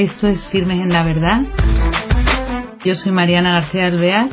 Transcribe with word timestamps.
Esto 0.00 0.28
es 0.28 0.48
Firmes 0.48 0.80
en 0.80 0.94
la 0.94 1.02
Verdad. 1.02 1.42
Yo 2.86 2.94
soy 2.94 3.12
Mariana 3.12 3.60
García 3.60 3.88
Alvear. 3.88 4.30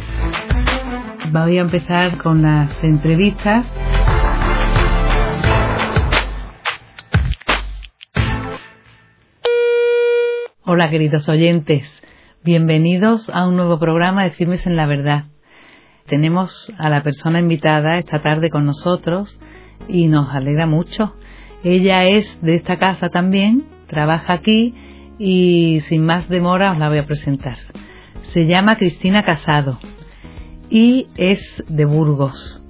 Voy 1.34 1.58
a 1.58 1.62
empezar 1.62 2.18
con 2.20 2.42
las 2.42 2.82
entrevistas. 2.82 3.70
Hola 10.64 10.90
queridos 10.90 11.28
oyentes, 11.28 11.86
bienvenidos 12.46 13.30
a 13.30 13.46
un 13.46 13.58
nuevo 13.58 13.78
programa 13.78 14.24
de 14.24 14.32
Firmes 14.32 14.66
en 14.68 14.78
la 14.78 14.86
Verdad. 14.86 15.26
Tenemos 16.06 16.74
a 16.78 16.90
la 16.90 17.04
persona 17.04 17.42
invitada 17.42 17.98
esta 17.98 18.22
tarde 18.22 18.50
con 18.50 18.66
nosotros 18.66 19.38
y 19.90 20.08
nos 20.08 20.34
alegra 20.34 20.66
mucho. 20.66 21.18
Ella 21.66 22.06
es 22.06 22.42
de 22.42 22.56
esta 22.56 22.80
casa 22.80 23.10
también, 23.10 23.66
trabaja 23.88 24.32
aquí 24.32 24.74
y 25.20 25.82
sin 25.88 26.06
más 26.06 26.30
demora 26.30 26.72
os 26.72 26.78
la 26.78 26.90
voy 26.90 27.00
a 27.00 27.06
presentar. 27.06 27.58
Se 28.34 28.46
llama 28.46 28.78
Cristina 28.78 29.24
Casado 29.24 29.80
y 30.70 31.08
es 31.16 31.64
de 31.68 31.86
Burgos. 31.86 32.64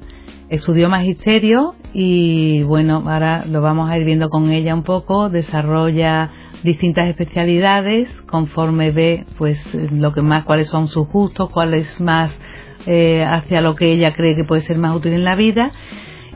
Estudió 0.50 0.90
magisterio 0.90 1.76
y 1.94 2.64
bueno, 2.64 3.04
ahora 3.06 3.46
lo 3.46 3.62
vamos 3.62 3.90
a 3.90 3.98
ir 3.98 4.06
viendo 4.06 4.30
con 4.30 4.52
ella 4.52 4.74
un 4.74 4.84
poco, 4.84 5.30
desarrolla 5.30 6.32
distintas 6.64 7.10
especialidades 7.10 8.10
conforme 8.22 8.92
ve 8.92 9.26
pues 9.38 9.62
lo 9.74 10.12
que 10.12 10.22
más 10.22 10.46
cuáles 10.46 10.70
son 10.70 10.88
sus 10.88 11.08
gustos, 11.08 11.50
cuál 11.50 11.74
es 11.74 12.00
más 12.00 12.38
eh, 12.86 13.26
hacia 13.26 13.62
lo 13.62 13.76
que 13.76 13.92
ella 13.92 14.14
cree 14.14 14.36
que 14.36 14.46
puede 14.46 14.62
ser 14.62 14.78
más 14.78 14.96
útil 14.96 15.14
en 15.14 15.24
la 15.26 15.36
vida 15.36 15.72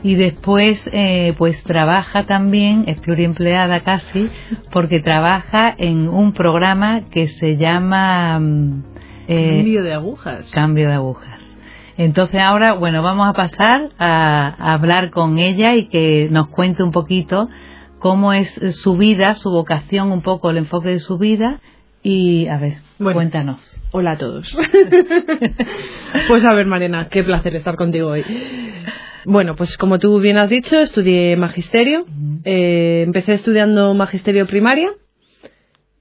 y 0.02 0.16
después 0.16 0.82
eh, 0.92 1.34
pues 1.38 1.62
trabaja 1.62 2.26
también, 2.26 2.84
es 2.88 3.00
pluriempleada 3.00 3.80
casi, 3.80 4.28
porque 4.70 5.00
trabaja 5.00 5.72
en 5.76 6.08
un 6.08 6.32
programa 6.32 7.02
que 7.10 7.28
se 7.28 7.56
llama... 7.56 8.38
Mm, 8.40 8.84
eh, 9.28 9.56
cambio 9.56 9.82
de 9.84 9.92
agujas. 9.92 10.50
Cambio 10.50 10.88
de 10.88 10.94
agujas. 10.94 11.40
Entonces 11.96 12.40
ahora, 12.40 12.72
bueno, 12.72 13.02
vamos 13.02 13.28
a 13.28 13.32
pasar 13.32 13.90
a, 13.98 14.74
hablar 14.74 15.10
con 15.10 15.38
ella 15.38 15.74
y 15.76 15.88
que 15.88 16.28
nos 16.30 16.48
cuente 16.48 16.82
un 16.82 16.90
poquito 16.90 17.48
cómo 18.00 18.32
es 18.32 18.48
su 18.82 18.96
vida, 18.96 19.34
su 19.34 19.50
vocación, 19.50 20.10
un 20.10 20.22
poco 20.22 20.50
el 20.50 20.58
enfoque 20.58 20.88
de 20.88 20.98
su 20.98 21.18
vida. 21.18 21.60
Y 22.02 22.48
a 22.48 22.58
ver, 22.58 22.78
cuéntanos. 22.98 23.78
Hola 23.92 24.12
a 24.12 24.18
todos. 24.18 24.52
pues 26.28 26.44
a 26.44 26.52
ver, 26.54 26.66
Mariana, 26.66 27.08
qué 27.08 27.22
placer 27.22 27.54
estar 27.54 27.76
contigo 27.76 28.08
hoy. 28.08 28.24
Bueno, 29.24 29.54
pues 29.56 29.76
como 29.76 29.98
tú 29.98 30.18
bien 30.18 30.38
has 30.38 30.50
dicho, 30.50 30.78
estudié 30.80 31.36
magisterio. 31.36 32.06
Eh, 32.44 33.02
empecé 33.06 33.34
estudiando 33.34 33.94
magisterio 33.94 34.46
primaria, 34.46 34.90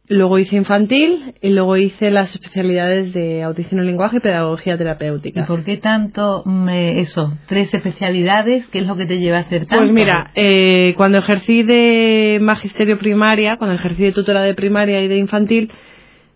luego 0.08 0.40
hice 0.40 0.56
infantil 0.56 1.36
y 1.42 1.50
luego 1.50 1.78
hice 1.78 2.10
las 2.10 2.34
especialidades 2.34 3.14
de 3.14 3.44
audición 3.44 3.84
y 3.84 3.86
lenguaje 3.86 4.18
y 4.18 4.22
pedagogía 4.22 4.78
terapéutica. 4.78 5.42
¿Y 5.42 5.44
por 5.44 5.64
qué 5.64 5.78
tanto 5.78 6.44
mm, 6.46 6.70
eh, 6.70 7.00
eso? 7.02 7.38
¿Tres 7.48 7.74
especialidades? 7.74 8.68
¿Qué 8.70 8.80
es 8.80 8.88
lo 8.88 8.96
que 8.96 9.06
te 9.06 9.20
lleva 9.20 9.38
a 9.38 9.42
hacer 9.42 9.68
tanto? 9.68 9.78
Pues 9.78 9.92
mira, 9.92 10.32
eh, 10.36 10.94
cuando 10.98 11.20
ejercí 11.20 11.64
de 11.64 12.40
magisterio 12.42 12.98
primaria, 12.98 13.58
cuando 13.58 13.76
ejercí 13.76 14.04
de 14.04 14.12
tutora 14.14 14.42
de 14.42 14.56
primaria 14.56 15.02
y 15.02 15.08
de 15.08 15.18
infantil, 15.18 15.72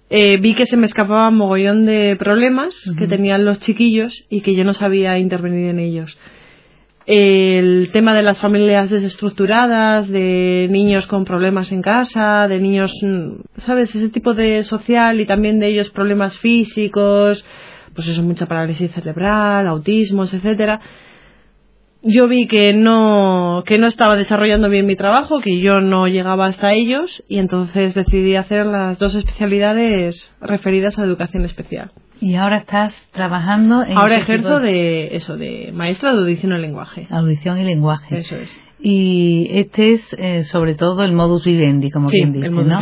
vi 0.07 0.53
que 0.53 0.67
se 0.67 0.77
me 0.77 0.85
escapaban 0.85 1.35
mogollón 1.35 1.85
de 1.85 2.15
problemas 2.15 2.75
que 2.97 3.07
tenían 3.07 3.43
los 3.43 3.59
chiquillos 3.59 4.25
y 4.29 4.41
que 4.41 4.55
yo 4.55 4.63
no 4.63 4.71
sabía 4.71 5.17
intervenir 5.17 5.71
en 5.71 5.79
ellos 5.79 6.15
el 7.07 7.91
tema 7.93 8.15
de 8.15 8.23
las 8.23 8.39
familias 8.39 8.89
desestructuradas, 8.89 10.09
de 10.09 10.67
niños 10.71 11.05
con 11.07 11.23
problemas 11.23 11.71
en 11.71 11.81
casa, 11.81 12.47
de 12.47 12.59
niños, 12.59 12.91
mm, 13.01 13.61
¿sabes? 13.65 13.93
Ese 13.95 14.09
tipo 14.09 14.33
de 14.33 14.63
social 14.63 15.19
y 15.19 15.25
también 15.25 15.59
de 15.59 15.67
ellos 15.67 15.91
problemas 15.91 16.39
físicos, 16.39 17.45
pues 17.93 18.07
eso, 18.07 18.23
mucha 18.23 18.47
parálisis 18.47 18.91
cerebral, 18.91 19.67
autismos, 19.67 20.33
etcétera. 20.33 20.81
Yo 22.01 22.27
vi 22.27 22.47
que 22.47 22.73
no, 22.73 23.63
que 23.65 23.77
no 23.77 23.87
estaba 23.87 24.15
desarrollando 24.15 24.69
bien 24.69 24.85
mi 24.85 24.95
trabajo, 24.95 25.41
que 25.41 25.59
yo 25.59 25.81
no 25.81 26.07
llegaba 26.07 26.47
hasta 26.47 26.73
ellos 26.73 27.23
y 27.27 27.39
entonces 27.39 27.95
decidí 27.95 28.35
hacer 28.35 28.65
las 28.65 28.99
dos 28.99 29.15
especialidades 29.15 30.35
referidas 30.39 30.97
a 30.99 31.03
educación 31.03 31.45
especial. 31.45 31.91
Y 32.19 32.35
ahora 32.35 32.57
estás 32.57 32.93
trabajando 33.11 33.83
en. 33.83 33.97
Ahora 33.97 34.17
ejerzo 34.17 34.59
de... 34.59 35.15
eso, 35.15 35.37
de 35.37 35.71
maestra 35.73 36.13
de 36.13 36.19
audición 36.19 36.53
y 36.53 36.59
lenguaje. 36.59 37.07
Audición 37.09 37.59
y 37.59 37.65
lenguaje. 37.65 38.19
Eso 38.19 38.37
es. 38.37 38.59
Y 38.79 39.47
este 39.51 39.93
es 39.93 40.15
eh, 40.17 40.43
sobre 40.43 40.75
todo 40.75 41.03
el 41.03 41.13
modus 41.13 41.43
vivendi, 41.45 41.89
como 41.89 42.09
quien 42.09 42.33
dice, 42.33 42.49
¿no? 42.49 42.79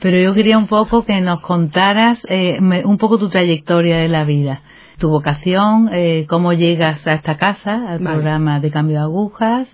Pero 0.00 0.18
yo 0.18 0.34
quería 0.34 0.58
un 0.58 0.66
poco 0.66 1.04
que 1.04 1.20
nos 1.20 1.40
contaras 1.40 2.22
eh, 2.28 2.58
un 2.84 2.98
poco 2.98 3.18
tu 3.18 3.30
trayectoria 3.30 3.98
de 3.98 4.08
la 4.08 4.24
vida, 4.24 4.60
tu 4.98 5.08
vocación, 5.08 5.88
eh, 5.92 6.26
cómo 6.28 6.52
llegas 6.52 7.06
a 7.06 7.14
esta 7.14 7.38
casa, 7.38 7.90
al 7.90 8.00
programa 8.00 8.60
de 8.60 8.70
cambio 8.70 8.96
de 8.96 9.02
agujas. 9.02 9.68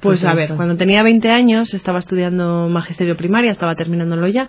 pues 0.00 0.24
a 0.24 0.34
ver, 0.34 0.54
cuando 0.54 0.76
tenía 0.76 1.02
20 1.02 1.30
años 1.30 1.74
estaba 1.74 1.98
estudiando 1.98 2.68
magisterio 2.68 3.16
primaria, 3.16 3.50
estaba 3.50 3.74
terminándolo 3.74 4.28
ya. 4.28 4.48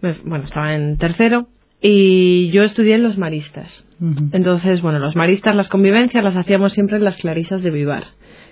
Bueno, 0.00 0.44
estaba 0.44 0.74
en 0.74 0.96
tercero 0.96 1.48
y 1.80 2.50
yo 2.50 2.64
estudié 2.64 2.94
en 2.94 3.02
los 3.02 3.18
maristas. 3.18 3.84
Entonces, 4.32 4.80
bueno, 4.80 5.00
los 5.00 5.16
maristas, 5.16 5.56
las 5.56 5.68
convivencias 5.68 6.22
las 6.22 6.36
hacíamos 6.36 6.72
siempre 6.72 6.96
en 6.96 7.04
las 7.04 7.16
Clarisas 7.16 7.62
de 7.62 7.70
Vivar, 7.70 8.04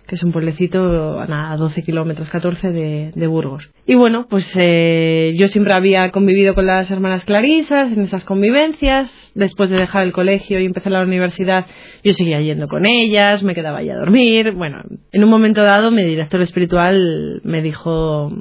que 0.06 0.16
es 0.16 0.22
un 0.25 0.32
pueblecito 0.32 1.20
a 1.20 1.56
12 1.56 1.82
kilómetros, 1.82 2.28
14 2.31 2.72
de, 2.72 3.26
Burgos. 3.28 3.69
Y 3.86 3.94
bueno, 3.94 4.26
pues 4.28 4.53
eh, 4.56 5.34
yo 5.36 5.47
siempre 5.47 5.72
había 5.72 6.10
convivido 6.10 6.54
con 6.54 6.66
las 6.66 6.91
hermanas 6.91 7.25
Clarisas 7.25 7.92
en 7.92 8.03
esas 8.03 8.25
convivencias. 8.25 9.12
Después 9.34 9.70
de 9.70 9.76
dejar 9.76 10.03
el 10.03 10.12
colegio 10.12 10.59
y 10.59 10.65
empezar 10.65 10.91
la 10.91 11.03
universidad, 11.03 11.66
yo 12.03 12.12
seguía 12.12 12.41
yendo 12.41 12.66
con 12.66 12.84
ellas, 12.86 13.44
me 13.44 13.54
quedaba 13.54 13.78
ahí 13.78 13.91
a 13.91 13.97
dormir. 13.97 14.53
Bueno, 14.53 14.82
en 15.12 15.25
un 15.25 15.31
momento 15.31 15.62
dado 15.62 15.92
mi 15.92 16.03
director 16.03 16.42
espiritual 16.42 17.41
me 17.44 17.62
dijo, 17.62 18.32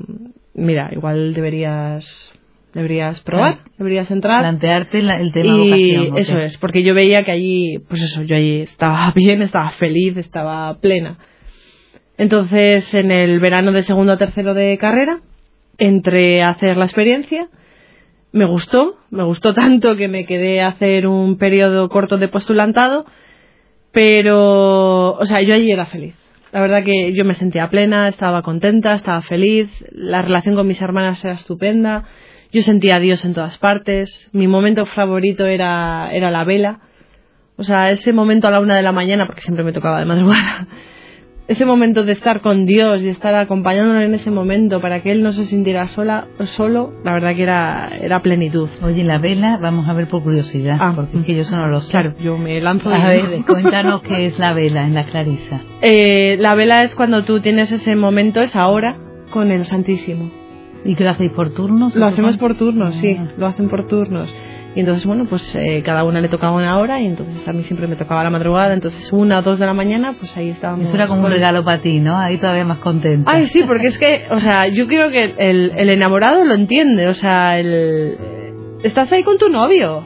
mira, 0.56 0.90
igual 0.92 1.36
deberías 1.36 2.35
deberías 2.76 3.22
probar, 3.22 3.60
deberías 3.78 4.12
entrar. 4.12 4.42
Plantearte 4.42 5.00
el 5.00 5.32
tema 5.32 5.78
y 5.78 6.12
eso 6.18 6.38
es, 6.38 6.58
porque 6.58 6.84
yo 6.84 6.94
veía 6.94 7.24
que 7.24 7.32
allí, 7.32 7.80
pues 7.88 8.02
eso, 8.02 8.22
yo 8.24 8.36
allí 8.36 8.62
estaba 8.62 9.12
bien, 9.16 9.42
estaba 9.42 9.72
feliz, 9.72 10.18
estaba 10.18 10.78
plena. 10.80 11.18
Entonces, 12.18 12.94
en 12.94 13.12
el 13.12 13.40
verano 13.40 13.72
de 13.72 13.82
segundo 13.82 14.14
a 14.14 14.18
tercero 14.18 14.54
de 14.54 14.78
carrera, 14.78 15.22
entré 15.78 16.44
a 16.44 16.50
hacer 16.50 16.76
la 16.76 16.86
experiencia. 16.86 17.48
Me 18.34 18.46
gustó, 18.46 18.98
me 19.10 19.24
gustó 19.24 19.54
tanto 19.54 19.96
que 19.96 20.10
me 20.10 20.26
quedé 20.26 20.62
a 20.62 20.68
hacer 20.68 21.08
un 21.08 21.38
periodo 21.38 21.88
corto 21.88 22.18
de 22.18 22.28
postulantado, 22.28 23.06
pero, 23.94 25.14
o 25.14 25.26
sea, 25.26 25.42
yo 25.42 25.54
allí 25.54 25.72
era 25.72 25.86
feliz. 25.86 26.16
La 26.52 26.60
verdad 26.60 26.84
que 26.84 27.14
yo 27.14 27.24
me 27.24 27.34
sentía 27.34 27.70
plena, 27.70 28.10
estaba 28.10 28.42
contenta, 28.42 28.96
estaba 28.96 29.22
feliz, 29.22 29.70
la 29.92 30.22
relación 30.22 30.56
con 30.56 30.68
mis 30.68 30.82
hermanas 30.82 31.24
era 31.24 31.36
estupenda 31.36 32.06
yo 32.56 32.62
sentía 32.62 32.96
a 32.96 33.00
Dios 33.02 33.26
en 33.26 33.34
todas 33.34 33.58
partes. 33.58 34.30
Mi 34.32 34.48
momento 34.48 34.86
favorito 34.86 35.46
era, 35.46 36.10
era 36.14 36.32
la 36.32 36.46
vela. 36.46 36.80
O 37.58 37.64
sea, 37.66 37.92
ese 37.92 38.14
momento 38.14 38.48
a 38.48 38.52
la 38.52 38.62
una 38.62 38.78
de 38.78 38.82
la 38.82 38.94
mañana, 38.94 39.26
porque 39.26 39.42
siempre 39.42 39.66
me 39.66 39.74
tocaba 39.74 40.00
de 40.00 40.06
madrugada. 40.06 40.66
Ese 41.48 41.64
momento 41.64 42.06
de 42.06 42.14
estar 42.14 42.42
con 42.42 42.66
Dios 42.66 43.04
y 43.04 43.10
estar 43.10 43.36
acompañándolo 43.36 44.02
en 44.02 44.16
ese 44.16 44.32
momento 44.32 44.82
para 44.82 45.04
que 45.04 45.12
Él 45.12 45.22
no 45.22 45.32
se 45.32 45.44
sintiera 45.44 45.88
sola, 45.88 46.26
solo, 46.46 46.92
la 47.04 47.14
verdad 47.14 47.36
que 47.36 47.44
era, 47.44 47.90
era 48.02 48.24
plenitud. 48.24 48.68
Oye, 48.82 49.04
la 49.04 49.20
vela, 49.20 49.60
vamos 49.62 49.88
a 49.88 49.94
ver 49.94 50.10
por 50.10 50.24
curiosidad, 50.24 50.78
ah, 50.80 50.94
porque 50.96 51.20
es 51.20 51.24
que 51.24 51.36
yo 51.36 51.42
eso 51.42 51.56
no 51.56 51.68
lo 51.68 51.82
sé. 51.82 51.92
Claro, 51.92 52.16
yo 52.20 52.40
me 52.40 52.60
lanzo. 52.62 52.90
A 52.90 53.10
ver, 53.10 53.44
cuéntanos 53.46 54.02
qué 54.02 54.26
es 54.26 54.40
la 54.40 54.54
vela 54.54 54.88
en 54.88 54.96
la 54.96 55.06
Clarisa. 55.06 55.62
Eh, 55.84 56.36
la 56.40 56.56
vela 56.56 56.82
es 56.82 56.96
cuando 56.96 57.26
tú 57.26 57.40
tienes 57.42 57.72
ese 57.72 57.96
momento, 57.96 58.42
esa 58.42 58.66
hora, 58.66 58.98
con 59.30 59.52
el 59.52 59.66
Santísimo. 59.66 60.45
¿Y 60.86 60.96
qué 60.96 61.04
lo 61.04 61.10
hacéis 61.10 61.32
por 61.32 61.54
turnos? 61.54 61.96
Lo 61.96 62.06
hacemos 62.06 62.38
por 62.38 62.56
turnos, 62.56 62.96
sí, 62.96 63.18
ah. 63.20 63.28
lo 63.38 63.48
hacen 63.48 63.70
por 63.70 63.88
turnos. 63.88 64.34
Y 64.76 64.82
entonces, 64.82 65.06
bueno, 65.06 65.26
pues 65.26 65.56
eh, 65.56 65.82
cada 65.86 66.04
una 66.04 66.20
le 66.20 66.28
tocaba 66.28 66.52
una 66.52 66.78
hora 66.78 67.00
y 67.00 67.06
entonces 67.06 67.48
a 67.48 67.54
mí 67.54 67.64
siempre 67.64 67.88
me 67.88 67.96
tocaba 67.96 68.24
la 68.26 68.30
madrugada. 68.30 68.74
Entonces, 68.74 69.12
una 69.14 69.40
o 69.40 69.42
dos 69.42 69.58
de 69.58 69.66
la 69.66 69.74
mañana, 69.74 70.16
pues 70.20 70.36
ahí 70.36 70.50
estábamos. 70.50 70.86
Eso 70.86 70.96
era 70.96 71.08
como 71.08 71.24
un 71.26 71.32
regalo 71.32 71.64
para 71.64 71.82
ti, 71.82 72.00
¿no? 72.00 72.18
Ahí 72.18 72.38
todavía 72.38 72.66
más 72.66 72.80
contento. 72.80 73.32
Ay, 73.34 73.48
sí, 73.48 73.64
porque 73.66 73.88
es 73.88 73.98
que, 73.98 74.26
o 74.30 74.40
sea, 74.42 74.68
yo 74.68 74.86
creo 74.88 75.10
que 75.10 75.34
el, 75.38 75.72
el 75.78 75.90
enamorado 75.90 76.44
lo 76.44 76.54
entiende. 76.54 77.08
O 77.08 77.14
sea, 77.14 77.58
el, 77.58 78.18
estás 78.86 79.12
ahí 79.12 79.24
con 79.24 79.38
tu 79.38 79.50
novio. 79.50 80.04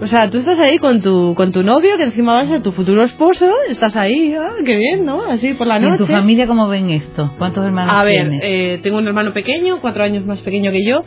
O 0.00 0.06
sea, 0.06 0.28
tú 0.28 0.38
estás 0.38 0.58
ahí 0.58 0.78
con 0.78 1.00
tu, 1.00 1.34
con 1.34 1.52
tu 1.52 1.62
novio, 1.62 1.96
que 1.96 2.04
encima 2.04 2.34
va 2.34 2.40
a 2.40 2.48
ser 2.48 2.62
tu 2.62 2.72
futuro 2.72 3.04
esposo, 3.04 3.50
estás 3.68 3.94
ahí, 3.96 4.34
ah, 4.34 4.56
qué 4.64 4.76
bien, 4.76 5.04
¿no? 5.04 5.24
Así 5.24 5.54
por 5.54 5.66
la 5.66 5.78
noche. 5.78 5.94
¿Y 6.02 6.06
tu 6.06 6.12
familia 6.12 6.46
cómo 6.46 6.68
ven 6.68 6.90
esto? 6.90 7.32
¿Cuántos 7.38 7.64
hermanos 7.64 7.94
A 7.96 8.04
ver, 8.04 8.30
eh, 8.42 8.80
tengo 8.82 8.98
un 8.98 9.06
hermano 9.06 9.32
pequeño, 9.32 9.78
cuatro 9.80 10.02
años 10.02 10.26
más 10.26 10.40
pequeño 10.40 10.70
que 10.72 10.84
yo, 10.84 11.04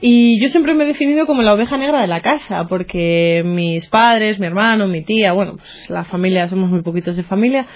y 0.00 0.40
yo 0.42 0.48
siempre 0.48 0.74
me 0.74 0.84
he 0.84 0.86
definido 0.88 1.26
como 1.26 1.42
la 1.42 1.54
oveja 1.54 1.76
negra 1.76 2.00
de 2.00 2.08
la 2.08 2.20
casa, 2.20 2.66
porque 2.66 3.42
mis 3.44 3.86
padres, 3.86 4.40
mi 4.40 4.46
hermano, 4.46 4.88
mi 4.88 5.02
tía, 5.04 5.32
bueno, 5.32 5.56
pues 5.56 5.90
la 5.90 6.04
familia, 6.04 6.48
somos 6.48 6.70
muy 6.70 6.82
poquitos 6.82 7.16
de 7.16 7.22
familia, 7.22 7.66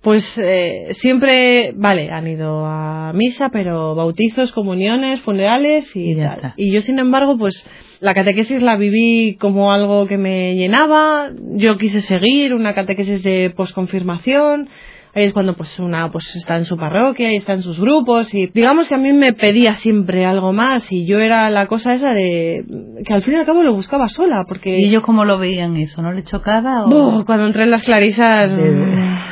Pues 0.00 0.24
eh, 0.38 0.88
siempre, 0.92 1.72
vale, 1.74 2.08
han 2.10 2.28
ido 2.28 2.64
a 2.64 3.12
misa, 3.14 3.48
pero 3.48 3.96
bautizos, 3.96 4.52
comuniones, 4.52 5.20
funerales 5.22 5.94
y, 5.96 6.12
Y 6.12 6.14
ya 6.14 6.26
tal. 6.26 6.34
está. 6.36 6.54
Y 6.56 6.72
yo, 6.72 6.82
sin 6.82 6.98
embargo, 7.00 7.36
pues 7.36 7.68
la 8.00 8.14
catequesis 8.14 8.62
la 8.62 8.76
viví 8.76 9.36
como 9.40 9.72
algo 9.72 10.06
que 10.06 10.16
me 10.16 10.54
llenaba. 10.54 11.30
Yo 11.56 11.76
quise 11.78 12.00
seguir 12.00 12.54
una 12.54 12.74
catequesis 12.74 13.24
de 13.24 13.50
posconfirmación. 13.56 14.68
Ahí 15.14 15.24
es 15.24 15.32
cuando 15.32 15.56
pues 15.56 15.76
una 15.80 16.12
pues 16.12 16.36
está 16.36 16.56
en 16.58 16.64
su 16.64 16.76
parroquia 16.76 17.32
y 17.32 17.36
está 17.36 17.54
en 17.54 17.62
sus 17.62 17.80
grupos 17.80 18.32
y 18.34 18.46
digamos 18.48 18.88
que 18.88 18.94
a 18.94 18.98
mí 18.98 19.12
me 19.12 19.32
pedía 19.32 19.74
siempre 19.76 20.24
algo 20.26 20.52
más 20.52 20.92
y 20.92 21.06
yo 21.06 21.18
era 21.18 21.48
la 21.50 21.66
cosa 21.66 21.94
esa 21.94 22.12
de 22.12 22.64
que 23.04 23.14
al 23.14 23.22
fin 23.24 23.32
y 23.34 23.36
al 23.38 23.46
cabo 23.46 23.62
lo 23.62 23.72
buscaba 23.74 24.06
sola 24.08 24.44
porque 24.46 24.78
¿Y 24.78 24.84
ellos 24.84 25.02
cómo 25.02 25.24
lo 25.24 25.38
veían 25.38 25.76
eso? 25.78 26.02
¿No 26.02 26.12
le 26.12 26.22
chocaba? 26.24 26.84
O... 26.84 26.88
Buh, 26.88 27.24
cuando 27.24 27.46
entré 27.46 27.64
en 27.64 27.70
las 27.70 27.82
clarisas, 27.84 28.52
Sí. 28.52 28.60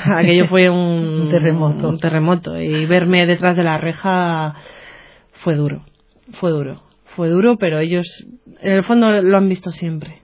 aquello 0.19 0.47
fue 0.49 0.69
un, 0.71 0.79
Un 1.23 1.31
terremoto. 1.31 1.89
un 1.89 1.99
terremoto. 2.01 2.61
Y 2.61 2.87
verme 2.87 3.27
detrás 3.27 3.57
de 3.57 3.63
la 3.65 3.79
reja 3.79 4.55
fue 5.43 5.55
duro. 5.55 5.85
Fue 6.41 6.51
duro. 6.51 6.83
Fue 7.17 7.29
duro, 7.29 7.57
pero 7.57 7.79
ellos, 7.79 8.07
en 8.61 8.73
el 8.73 8.85
fondo, 8.85 9.23
lo 9.23 9.37
han 9.39 9.49
visto 9.49 9.71
siempre. 9.71 10.19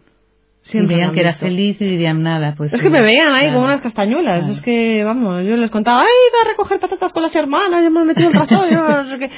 Siempre 0.62 0.94
veían 0.94 1.12
que 1.12 1.20
era 1.22 1.32
feliz 1.32 1.80
y 1.80 1.84
dirían 1.86 2.22
nada. 2.22 2.54
Pues 2.56 2.72
Es 2.72 2.80
que 2.80 2.88
me 2.90 3.00
veían 3.02 3.32
ahí 3.34 3.46
Claro. 3.46 3.54
como 3.54 3.64
unas 3.66 3.80
castañuelas. 3.80 4.38
Claro. 4.40 4.52
Es 4.52 4.60
que, 4.60 5.02
vamos, 5.02 5.44
yo 5.44 5.56
les 5.56 5.70
contaba, 5.72 6.00
¡ay, 6.00 6.06
iba 6.30 6.38
a 6.44 6.48
recoger 6.52 6.78
patatas 6.78 7.12
con 7.12 7.22
las 7.22 7.34
hermanas! 7.34 7.82
¡Ya 7.82 7.90
me 7.90 8.00
he 8.02 8.04
metido 8.04 8.28
el 8.28 8.34
tractor! 8.34 8.70
yo 8.70 8.78
no 8.80 9.04
sé 9.06 9.18
qué". 9.18 9.30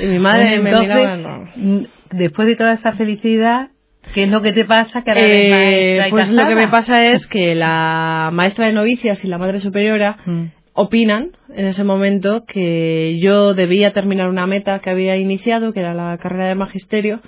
Y 0.04 0.06
mi 0.06 0.18
madre 0.20 0.60
me 0.60 0.70
miraba, 0.72 1.16
no. 1.16 1.82
Después 2.12 2.46
de 2.46 2.54
toda 2.56 2.74
esa 2.74 2.92
felicidad, 2.92 3.70
¿qué 4.14 4.24
es 4.24 4.30
lo 4.30 4.42
que 4.42 4.52
te 4.52 4.64
pasa? 4.64 5.02
Que 5.02 5.10
ahora 5.10 5.20
eres 5.22 5.36
Eh, 5.38 5.50
maestra 5.50 6.08
y 6.08 6.10
pues 6.10 6.30
lo 6.30 6.46
que 6.48 6.54
me 6.54 6.68
pasa 6.68 7.04
es 7.04 7.26
que 7.26 7.54
la 7.54 8.30
maestra 8.32 8.66
de 8.66 8.72
novicias 8.72 9.24
y 9.24 9.28
la 9.28 9.38
madre 9.38 9.60
superiora 9.60 10.16
Mm. 10.24 10.44
opinan 10.74 11.32
en 11.54 11.66
ese 11.66 11.84
momento 11.84 12.44
que 12.46 13.18
yo 13.20 13.54
debía 13.54 13.92
terminar 13.92 14.28
una 14.28 14.46
meta 14.46 14.78
que 14.80 14.90
había 14.90 15.16
iniciado, 15.16 15.72
que 15.72 15.80
era 15.80 15.94
la 15.94 16.16
carrera 16.18 16.46
de 16.48 16.54
magisterio, 16.54 17.20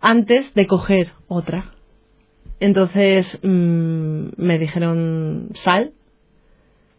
antes 0.00 0.52
de 0.54 0.66
coger 0.66 1.12
otra. 1.28 1.72
Entonces 2.60 3.38
mm, 3.42 4.28
me 4.36 4.58
dijeron, 4.58 5.50
sal, 5.54 5.92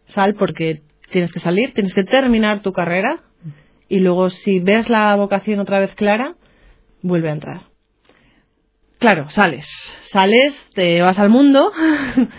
sal 0.06 0.34
porque 0.34 0.80
tienes 1.12 1.32
que 1.32 1.40
salir, 1.40 1.74
tienes 1.74 1.92
que 1.94 2.04
terminar 2.04 2.62
tu 2.62 2.72
carrera 2.72 3.20
y 3.88 3.98
luego 4.00 4.30
si 4.30 4.60
ves 4.60 4.88
la 4.88 5.14
vocación 5.16 5.58
otra 5.60 5.80
vez 5.80 5.94
clara, 5.96 6.34
vuelve 7.02 7.28
a 7.28 7.32
entrar. 7.32 7.60
Claro, 9.00 9.30
sales, 9.30 9.66
sales, 10.12 10.62
te 10.74 11.00
vas 11.00 11.18
al 11.18 11.30
mundo 11.30 11.72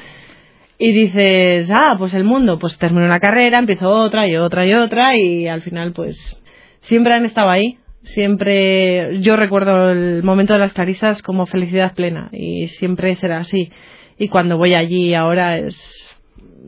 y 0.78 0.92
dices, 0.92 1.72
ah, 1.72 1.96
pues 1.98 2.14
el 2.14 2.24
mundo, 2.24 2.60
pues 2.60 2.78
termino 2.78 3.04
una 3.06 3.20
carrera, 3.20 3.58
empiezo 3.58 3.90
otra 3.90 4.28
y 4.28 4.36
otra 4.36 4.68
y 4.68 4.74
otra 4.76 5.18
y 5.18 5.48
al 5.48 5.64
final 5.64 5.92
pues 5.92 6.38
siempre 6.82 7.16
han 7.16 7.26
estado 7.26 7.50
ahí. 7.50 7.80
Siempre 8.04 9.22
yo 9.22 9.38
recuerdo 9.38 9.90
el 9.90 10.22
momento 10.22 10.54
de 10.54 10.60
las 10.60 10.74
clarisas 10.74 11.24
como 11.24 11.48
felicidad 11.48 11.96
plena 11.96 12.30
y 12.32 12.68
siempre 12.68 13.16
será 13.16 13.40
así. 13.40 13.72
Y 14.20 14.28
cuando 14.28 14.58
voy 14.58 14.76
allí 14.76 15.16
ahora 15.16 15.58
es 15.58 15.76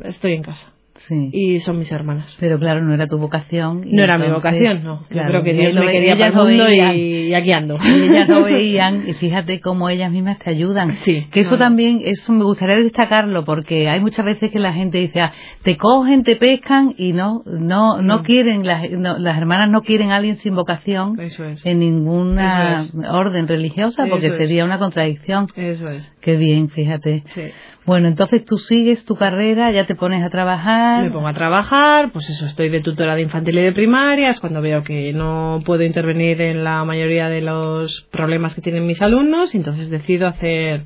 estoy 0.04 0.34
en 0.34 0.42
casa 0.42 0.73
Sí. 1.08 1.30
y 1.34 1.60
son 1.60 1.78
mis 1.80 1.92
hermanas. 1.92 2.36
Pero 2.40 2.58
claro, 2.60 2.82
no 2.82 2.94
era 2.94 3.08
tu 3.08 3.18
vocación. 3.18 3.84
No 3.92 4.04
era 4.04 4.18
mi 4.18 4.26
entonces, 4.26 4.52
vocación, 4.54 4.84
no. 4.84 5.06
claro, 5.10 5.28
Yo 5.28 5.32
creo 5.32 5.44
que 5.44 5.54
Dios 5.54 5.74
me 5.74 5.92
quería 5.92 6.14
para 6.16 6.28
el 6.28 6.34
mundo 6.34 6.64
veían. 6.64 6.96
y, 6.96 7.34
aquí 7.34 7.52
ando. 7.52 7.78
Y 7.84 7.90
ellas 8.10 8.30
lo 8.30 8.44
veían 8.44 9.04
y 9.10 9.14
fíjate 9.14 9.60
cómo 9.60 9.90
ellas 9.90 10.12
mismas 10.12 10.40
te 10.40 10.50
ayudan. 10.50 10.96
Sí, 11.04 11.28
Que 11.32 11.42
eso 11.42 11.52
no, 11.52 11.58
no. 11.58 11.64
también, 11.66 12.02
eso 12.06 12.32
me 12.32 12.44
gustaría 12.44 12.78
destacarlo 12.78 13.44
porque 13.44 13.90
hay 13.90 14.00
muchas 14.00 14.26
veces 14.26 14.50
que 14.52 14.60
la 14.60 14.72
gente 14.74 14.98
dice, 15.00 15.20
ah, 15.22 15.34
te 15.64 15.76
cogen, 15.78 16.24
te 16.24 16.36
pescan 16.38 16.94
y 16.98 17.12
no, 17.14 17.44
no, 17.46 18.02
no 18.02 18.20
Mm. 18.20 18.24
quieren, 18.24 18.66
las, 18.66 18.90
no- 18.92 19.18
las 19.18 19.38
hermanas 19.38 19.70
no 19.70 19.82
quieren 19.82 20.12
a 20.12 20.16
alguien 20.18 20.38
sin 20.38 20.56
vocación 20.56 21.20
Eso 21.20 21.44
es. 21.46 21.66
en 21.66 21.80
ninguna 21.80 22.82
Eso 22.84 22.98
orden 23.12 23.48
religiosa 23.48 24.06
porque 24.10 24.28
Eso 24.28 24.36
es. 24.36 24.48
sería 24.48 24.66
una 24.66 24.78
contradicción. 24.80 25.48
Eso 25.56 25.90
es. 25.90 26.10
Qué 26.22 26.36
bien, 26.38 26.70
fíjate. 26.70 27.24
Sí. 27.36 27.42
Bueno, 27.86 28.08
entonces 28.08 28.46
tú 28.46 28.58
sigues 28.58 29.04
tu 29.04 29.16
carrera, 29.16 29.70
ya 29.72 29.86
te 29.86 29.96
pones 29.96 30.24
a 30.24 30.30
trabajar. 30.30 31.04
Me 31.04 31.12
pongo 31.12 31.28
a 31.28 31.34
trabajar, 31.34 32.12
pues 32.14 32.30
eso, 32.30 32.46
estoy 32.46 32.70
de 32.70 32.80
tutora 32.80 33.16
de 33.16 33.22
infantil 33.24 33.58
y 33.58 33.62
de 33.62 33.74
primaria, 33.74 34.32
es 34.32 34.40
cuando 34.40 34.62
veo 34.62 34.84
que 34.84 35.12
no 35.12 35.62
puedo 35.66 35.84
intervenir 35.84 36.40
en 36.42 36.64
la 36.64 36.86
mayoría 36.86 37.28
de 37.28 37.42
los 37.42 38.08
problemas 38.12 38.56
que 38.56 38.62
tienen 38.62 38.88
mis 38.88 39.02
alumnos, 39.02 39.54
y 39.54 39.58
entonces 39.58 39.90
decido 39.90 40.28
hacer 40.28 40.86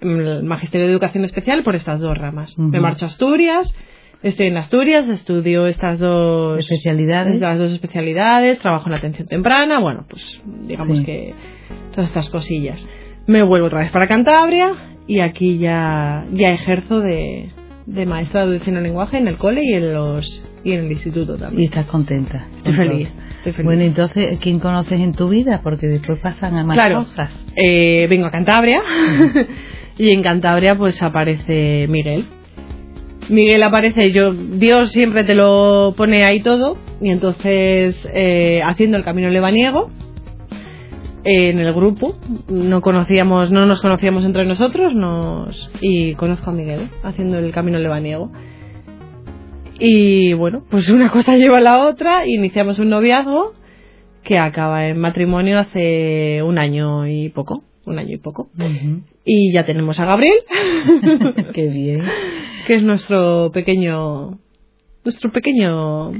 mm, 0.00 0.20
el 0.20 0.42
magisterio 0.44 0.86
de 0.86 0.92
educación 0.92 1.24
especial 1.24 1.64
por 1.64 1.74
estas 1.74 1.98
dos 1.98 2.16
ramas. 2.16 2.56
Me 2.56 2.78
marcho 2.78 3.06
a 3.06 3.08
Asturias, 3.08 3.74
estoy 4.22 4.46
en 4.46 4.58
Asturias, 4.58 5.08
estudio 5.08 5.66
estas 5.66 5.98
dos 5.98 6.60
Especialidades. 6.60 7.40
las 7.40 7.58
dos 7.58 7.72
especialidades, 7.72 8.60
trabajo 8.60 8.86
en 8.86 8.92
la 8.92 8.98
atención 8.98 9.26
temprana, 9.26 9.80
bueno, 9.80 10.06
pues 10.08 10.40
digamos 10.68 10.98
Sí. 10.98 11.04
que 11.04 11.34
todas 11.92 12.06
estas 12.10 12.30
cosillas. 12.30 12.86
Me 13.26 13.42
vuelvo 13.42 13.66
otra 13.66 13.80
vez 13.80 13.90
para 13.90 14.06
Cantabria 14.06 14.90
y 15.06 15.20
aquí 15.20 15.58
ya, 15.58 16.26
ya 16.32 16.50
ejerzo 16.50 17.00
de, 17.00 17.50
de 17.86 18.06
maestra 18.06 18.40
de 18.46 18.54
audición 18.54 18.76
en 18.76 18.82
lenguaje 18.84 19.18
en 19.18 19.28
el 19.28 19.36
cole 19.36 19.62
y 19.64 19.72
en 19.74 19.92
los 19.94 20.44
y 20.64 20.72
en 20.72 20.84
el 20.84 20.92
instituto 20.92 21.34
Y 21.34 21.38
también. 21.38 21.68
estás 21.70 21.86
contenta. 21.86 22.46
Estoy 22.58 22.74
feliz, 22.74 23.08
todo. 23.08 23.22
estoy 23.38 23.52
feliz. 23.52 23.64
Bueno, 23.64 23.82
entonces, 23.82 24.38
¿quién 24.40 24.60
conoces 24.60 25.00
en 25.00 25.12
tu 25.12 25.28
vida? 25.28 25.60
Porque 25.62 25.88
después 25.88 26.20
pasan 26.20 26.56
a 26.56 26.62
más 26.64 26.76
Claro. 26.76 26.98
cosas. 27.00 27.30
Eh, 27.56 28.06
vengo 28.08 28.26
a 28.26 28.30
Cantabria 28.30 28.80
y 29.98 30.10
en 30.10 30.22
Cantabria 30.22 30.76
pues 30.76 31.02
aparece 31.02 31.86
Miguel. 31.88 32.26
Miguel 33.28 33.62
aparece, 33.62 34.12
yo 34.12 34.32
Dios 34.32 34.90
siempre 34.92 35.24
te 35.24 35.34
lo 35.34 35.94
pone 35.96 36.24
ahí 36.24 36.40
todo 36.40 36.76
y 37.00 37.10
entonces 37.10 37.96
eh, 38.12 38.60
haciendo 38.64 38.96
el 38.96 39.04
camino 39.04 39.28
lebaniego 39.30 39.90
en 41.24 41.58
el 41.58 41.72
grupo. 41.72 42.16
No 42.48 42.80
conocíamos 42.80 43.50
no 43.50 43.66
nos 43.66 43.80
conocíamos 43.80 44.24
entre 44.24 44.44
nosotros 44.44 44.94
nos 44.94 45.70
y 45.80 46.14
conozco 46.14 46.50
a 46.50 46.52
Miguel 46.52 46.88
haciendo 47.02 47.38
el 47.38 47.52
camino 47.52 47.78
lebaniego. 47.78 48.30
Y 49.78 50.32
bueno 50.34 50.64
pues 50.70 50.88
una 50.90 51.10
cosa 51.10 51.36
lleva 51.36 51.58
a 51.58 51.62
la 51.62 51.86
otra 51.86 52.26
iniciamos 52.26 52.78
un 52.78 52.90
noviazgo 52.90 53.52
que 54.22 54.38
acaba 54.38 54.86
en 54.86 54.98
matrimonio 54.98 55.58
hace 55.58 56.42
un 56.42 56.58
año 56.58 57.06
y 57.06 57.28
poco 57.30 57.64
un 57.84 57.98
año 57.98 58.14
y 58.14 58.18
poco. 58.18 58.48
Y 59.24 59.52
ya 59.52 59.64
tenemos 59.64 59.98
a 59.98 60.04
Gabriel. 60.04 60.36
Qué 61.54 61.68
bien. 61.68 62.02
que 62.66 62.74
es 62.74 62.82
nuestro 62.82 63.50
pequeño 63.52 64.38
nuestro 65.04 65.32
pequeño 65.32 66.12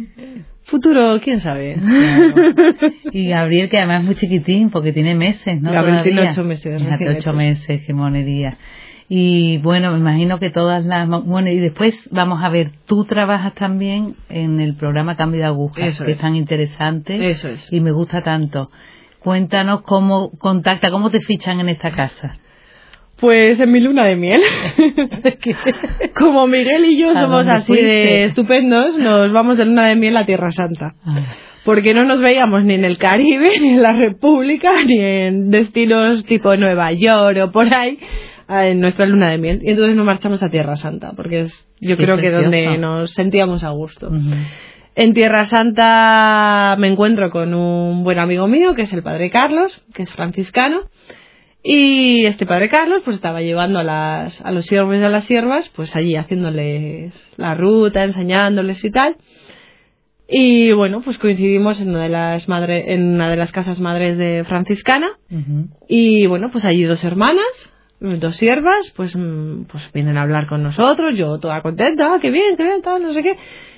futuro 0.73 1.21
quién 1.21 1.39
sabe 1.41 1.77
Claro. 1.79 2.95
Y 3.13 3.29
Gabriel, 3.29 3.69
que 3.69 3.79
además 3.79 4.01
es 4.01 4.07
muy 4.07 4.15
chiquitín, 4.17 4.71
porque 4.71 4.93
tiene 4.93 5.15
meses, 5.15 5.61
¿no? 5.61 5.71
Gabriel 5.71 6.03
tiene 6.03 6.23
ocho 6.23 6.45
meses, 6.45 6.83
ocho 7.17 7.33
meses, 7.33 7.83
qué 7.87 7.95
monería. 7.95 8.57
Y 9.09 9.59
bueno, 9.59 9.93
me 9.93 9.99
imagino 9.99 10.39
que 10.39 10.49
todas 10.51 10.85
las... 10.87 11.07
Bueno, 11.07 11.51
y 11.51 11.59
después 11.59 11.95
vamos 12.11 12.43
a 12.43 12.49
ver, 12.49 12.71
tú 12.87 13.05
trabajas 13.05 13.53
también 13.55 14.15
en 14.31 14.59
el 14.59 14.75
programa 14.75 15.17
Cambio 15.17 15.41
de 15.41 15.47
Agujas, 15.47 15.87
Eso 15.87 16.05
que 16.05 16.13
es. 16.13 16.17
es 16.17 16.23
tan 16.23 16.35
interesante 16.35 17.29
Eso 17.29 17.51
es. 17.51 17.71
y 17.71 17.81
me 17.81 17.93
gusta 17.93 18.23
tanto. 18.23 18.71
Cuéntanos 19.19 19.83
cómo 19.83 20.31
contacta, 20.39 20.91
cómo 20.91 21.11
te 21.11 21.21
fichan 21.21 21.61
en 21.61 21.69
esta 21.69 21.91
casa. 21.91 22.39
Pues 23.23 23.61
en 23.61 23.71
mi 23.71 23.79
luna 23.79 24.05
de 24.05 24.17
miel. 24.17 24.41
Como 26.19 26.49
Miguel 26.49 26.85
y 26.87 26.99
yo 26.99 27.11
¿A 27.11 27.21
somos 27.21 27.47
así 27.47 27.73
de 27.73 28.25
estupendos, 28.25 28.99
nos 28.99 29.33
vamos 29.33 29.57
de 29.57 29.65
luna 29.65 29.87
de 29.87 29.95
miel 29.95 30.17
a 30.17 30.27
Tierra 30.27 30.51
Santa. 30.51 30.95
Ah, 31.07 31.21
Porque 31.65 31.95
no 31.95 32.03
nos 32.05 32.21
veíamos 32.21 32.65
ni 32.65 32.75
en 32.75 32.85
el 32.85 32.99
Caribe, 32.99 33.61
ni 33.61 33.69
en 33.75 33.83
la 33.83 33.93
República, 33.93 34.73
ni 34.85 34.99
en 34.99 35.51
destinos 35.51 36.25
tipo 36.25 36.57
Nueva 36.57 36.91
York 36.93 37.39
o 37.45 37.53
por 37.53 37.73
ahí, 37.73 37.97
ah, 38.49 38.67
en 38.67 38.81
nuestra 38.81 39.07
luna 39.07 39.31
de 39.31 39.39
miel. 39.39 39.61
Y 39.63 39.71
entonces 39.71 39.95
nos 39.95 40.05
marchamos 40.05 40.43
a 40.43 40.51
Tierra 40.51 40.75
Santa, 40.75 41.13
porque 41.17 41.43
es 41.43 41.69
yo 41.81 41.97
Qué 41.97 42.03
creo 42.03 42.17
que 42.17 42.23
precioso. 42.23 42.43
donde 42.43 42.79
nos 42.79 43.15
sentíamos 43.15 43.63
a 43.63 43.71
gusto. 43.71 44.11
En 44.97 45.15
Tierra 45.15 45.45
Santa 45.45 46.75
me 46.77 46.89
encuentro 46.89 47.31
con 47.31 47.55
un 47.55 48.03
buen 48.03 48.19
amigo 48.19 48.49
mío, 48.49 48.75
que 48.75 48.83
es 48.83 48.93
el 48.93 49.05
padre 49.05 49.31
Carlos, 49.31 49.71
que 49.95 50.03
es 50.03 50.13
franciscano. 50.13 50.81
Y 51.63 52.27
este 52.27 52.45
padre 52.45 52.69
Carlos 52.69 53.03
pues 53.05 53.17
estaba 53.17 53.41
llevando 53.41 53.79
a, 53.79 53.85
las, 53.85 54.41
a 54.41 54.51
los 54.51 54.67
siervos 54.67 54.97
y 54.97 55.03
a 55.03 55.09
las 55.09 55.27
siervas, 55.27 55.69
pues 55.71 55.95
allí 55.95 56.17
haciéndoles 56.17 57.15
la 57.37 57.55
ruta, 57.55 58.03
enseñándoles 58.03 58.85
y 58.85 58.91
tal. 58.91 59.17
Y 60.29 60.73
bueno, 60.73 61.03
pues 61.03 61.19
coincidimos 61.19 61.81
en 61.81 61.91
una 61.91 62.05
de 62.05 62.09
las 62.09 62.49
madre, 62.49 62.95
en 62.95 63.15
una 63.15 63.31
de 63.31 63.37
las 63.37 63.53
casas 63.53 63.81
madres 63.81 64.17
de 64.17 64.45
franciscana. 64.45 65.19
Y 65.89 66.27
bueno, 66.27 66.49
pues 66.51 66.65
allí 66.65 66.85
dos 66.85 67.05
hermanas, 67.05 67.45
dos 68.01 68.37
siervas, 68.37 68.93
pues, 68.97 69.15
mm, 69.15 69.65
pues 69.65 69.85
vienen 69.93 70.17
a 70.17 70.23
hablar 70.23 70.47
con 70.47 70.63
nosotros, 70.63 71.13
yo 71.17 71.39
toda 71.39 71.63
contenta, 71.63 72.15
ah, 72.15 72.19
qué 72.21 72.31
bien, 72.31 72.57
qué 72.57 72.65
bien, 72.65 72.83
tal, 72.83 73.03
no 73.03 73.13
sé 73.13 73.23
qué. 73.23 73.37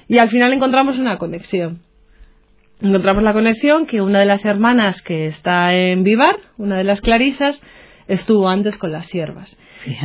Y 0.08 0.18
al 0.18 0.30
final 0.30 0.52
encontramos 0.52 0.96
una 0.96 1.18
conexión. 1.18 1.80
Encontramos 2.80 3.22
la 3.22 3.32
conexión 3.32 3.86
que 3.86 4.00
una 4.00 4.20
de 4.20 4.26
las 4.26 4.44
hermanas 4.44 5.00
que 5.02 5.26
está 5.26 5.74
en 5.74 6.02
Vivar, 6.02 6.36
una 6.58 6.76
de 6.76 6.84
las 6.84 7.00
clarisas, 7.00 7.62
estuvo 8.08 8.48
antes 8.48 8.76
con 8.76 8.92
las 8.92 9.06
siervas. 9.06 9.58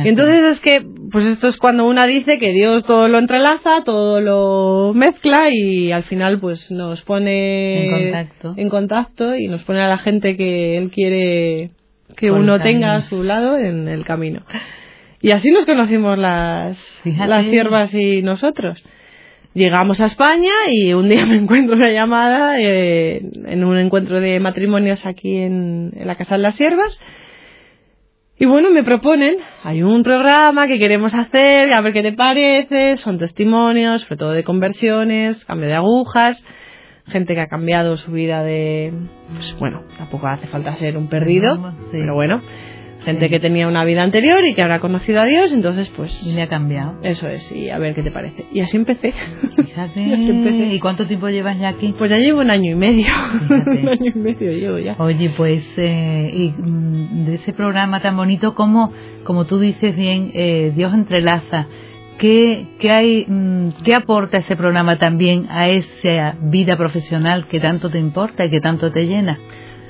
Y 0.04 0.08
entonces 0.08 0.42
es 0.52 0.60
que, 0.60 0.84
pues 1.10 1.24
esto 1.24 1.48
es 1.48 1.56
cuando 1.56 1.86
una 1.86 2.06
dice 2.06 2.38
que 2.38 2.52
Dios 2.52 2.84
todo 2.84 3.08
lo 3.08 3.18
entrelaza, 3.18 3.82
todo 3.84 4.20
lo 4.20 4.92
mezcla 4.94 5.48
y 5.50 5.90
al 5.90 6.02
final 6.04 6.38
pues 6.38 6.70
nos 6.70 7.02
pone 7.02 7.86
En 7.86 7.90
contacto. 7.90 8.54
en 8.56 8.68
contacto 8.68 9.36
y 9.36 9.48
nos 9.48 9.62
pone 9.64 9.80
a 9.80 9.88
la 9.88 9.98
gente 9.98 10.36
que 10.36 10.76
Él 10.76 10.90
quiere 10.90 11.70
que 12.16 12.28
Por 12.28 12.40
uno 12.40 12.60
tenga 12.60 12.94
a 12.94 13.02
su 13.02 13.22
lado 13.22 13.56
en 13.56 13.88
el 13.88 14.04
camino. 14.04 14.42
Y 15.22 15.30
así 15.32 15.50
nos 15.50 15.64
conocimos 15.66 16.18
las, 16.18 16.78
Fíjate. 17.02 17.28
las 17.28 17.46
siervas 17.46 17.94
y 17.94 18.22
nosotros. 18.22 18.82
Llegamos 19.52 20.00
a 20.00 20.04
España 20.06 20.52
y 20.68 20.92
un 20.94 21.08
día 21.08 21.26
me 21.26 21.36
encuentro 21.36 21.76
una 21.76 21.90
llamada 21.90 22.60
eh, 22.60 23.20
en 23.46 23.64
un 23.64 23.78
encuentro 23.78 24.20
de 24.20 24.38
matrimonios 24.40 25.04
aquí 25.06 25.38
en, 25.38 25.92
en 25.96 26.06
la 26.06 26.16
Casa 26.16 26.36
de 26.36 26.42
las 26.42 26.54
Siervas. 26.54 27.00
Y 28.38 28.46
bueno, 28.46 28.70
me 28.70 28.82
proponen, 28.84 29.36
hay 29.64 29.82
un 29.82 30.02
programa 30.02 30.66
que 30.66 30.78
queremos 30.78 31.14
hacer, 31.14 31.70
a 31.74 31.80
ver 31.82 31.92
qué 31.92 32.02
te 32.02 32.12
parece, 32.14 32.96
son 32.96 33.18
testimonios, 33.18 34.00
sobre 34.02 34.16
todo 34.16 34.30
de 34.30 34.44
conversiones, 34.44 35.44
cambio 35.44 35.68
de 35.68 35.74
agujas, 35.74 36.42
gente 37.06 37.34
que 37.34 37.40
ha 37.42 37.48
cambiado 37.48 37.98
su 37.98 38.12
vida 38.12 38.42
de, 38.42 38.94
pues 39.34 39.54
bueno, 39.58 39.82
tampoco 39.98 40.26
hace 40.26 40.46
falta 40.46 40.74
ser 40.76 40.96
un 40.96 41.10
perdido, 41.10 41.56
Sí. 41.90 41.98
pero 42.00 42.14
bueno, 42.14 42.40
gente 43.04 43.24
Sí. 43.26 43.30
que 43.30 43.40
tenía 43.40 43.66
una 43.68 43.84
vida 43.84 44.02
anterior 44.02 44.44
y 44.44 44.54
que 44.54 44.62
ahora 44.62 44.76
ha 44.76 44.80
conocido 44.80 45.20
a 45.20 45.24
Dios, 45.26 45.52
entonces 45.52 45.90
pues 45.96 46.22
Y 46.26 46.34
le 46.34 46.42
ha 46.42 46.48
cambiado. 46.48 46.98
eso 47.02 47.28
es, 47.28 47.50
y 47.52 47.70
a 47.70 47.78
ver 47.78 47.94
qué 47.94 48.02
te 48.02 48.10
parece. 48.10 48.44
Y 48.52 48.60
así 48.60 48.76
empecé. 48.76 49.12
Fíjate. 49.56 50.00
Y 50.00 50.12
así 50.14 50.28
empecé. 50.30 50.74
¿Y 50.74 50.78
cuánto 50.80 51.06
tiempo 51.06 51.28
llevas 51.28 51.58
ya 51.58 51.68
aquí? 51.68 51.94
Pues 51.98 52.10
ya 52.10 52.18
llevo 52.18 52.40
un 52.40 52.50
año 52.50 52.72
y 52.72 52.74
medio. 52.74 53.06
Un 53.40 53.88
año 53.88 54.12
y 54.14 54.18
medio 54.18 54.52
llevo 54.52 54.78
ya. 54.78 54.96
Oye, 54.98 55.30
pues 55.36 55.62
eh, 55.76 56.30
y, 56.34 56.48
mm, 56.50 57.24
de 57.26 57.34
ese 57.34 57.52
programa 57.52 58.00
tan 58.00 58.16
bonito 58.16 58.54
como, 58.54 58.92
como 59.24 59.46
tú 59.46 59.58
dices 59.58 59.94
bien, 59.96 60.30
eh, 60.34 60.72
Dios 60.74 60.92
entrelaza. 60.94 61.66
¿Qué, 62.18 62.66
qué 62.78 62.90
hay, 62.90 63.24
mm, 63.26 63.82
qué 63.84 63.94
aporta 63.94 64.36
ese 64.38 64.54
programa 64.56 64.98
también 64.98 65.46
a 65.48 65.68
esa 65.70 66.36
vida 66.42 66.76
profesional 66.76 67.46
que 67.48 67.60
tanto 67.60 67.88
te 67.88 67.98
importa 67.98 68.44
y 68.44 68.50
que 68.50 68.60
tanto 68.60 68.90
te 68.92 69.06
llena? 69.06 69.38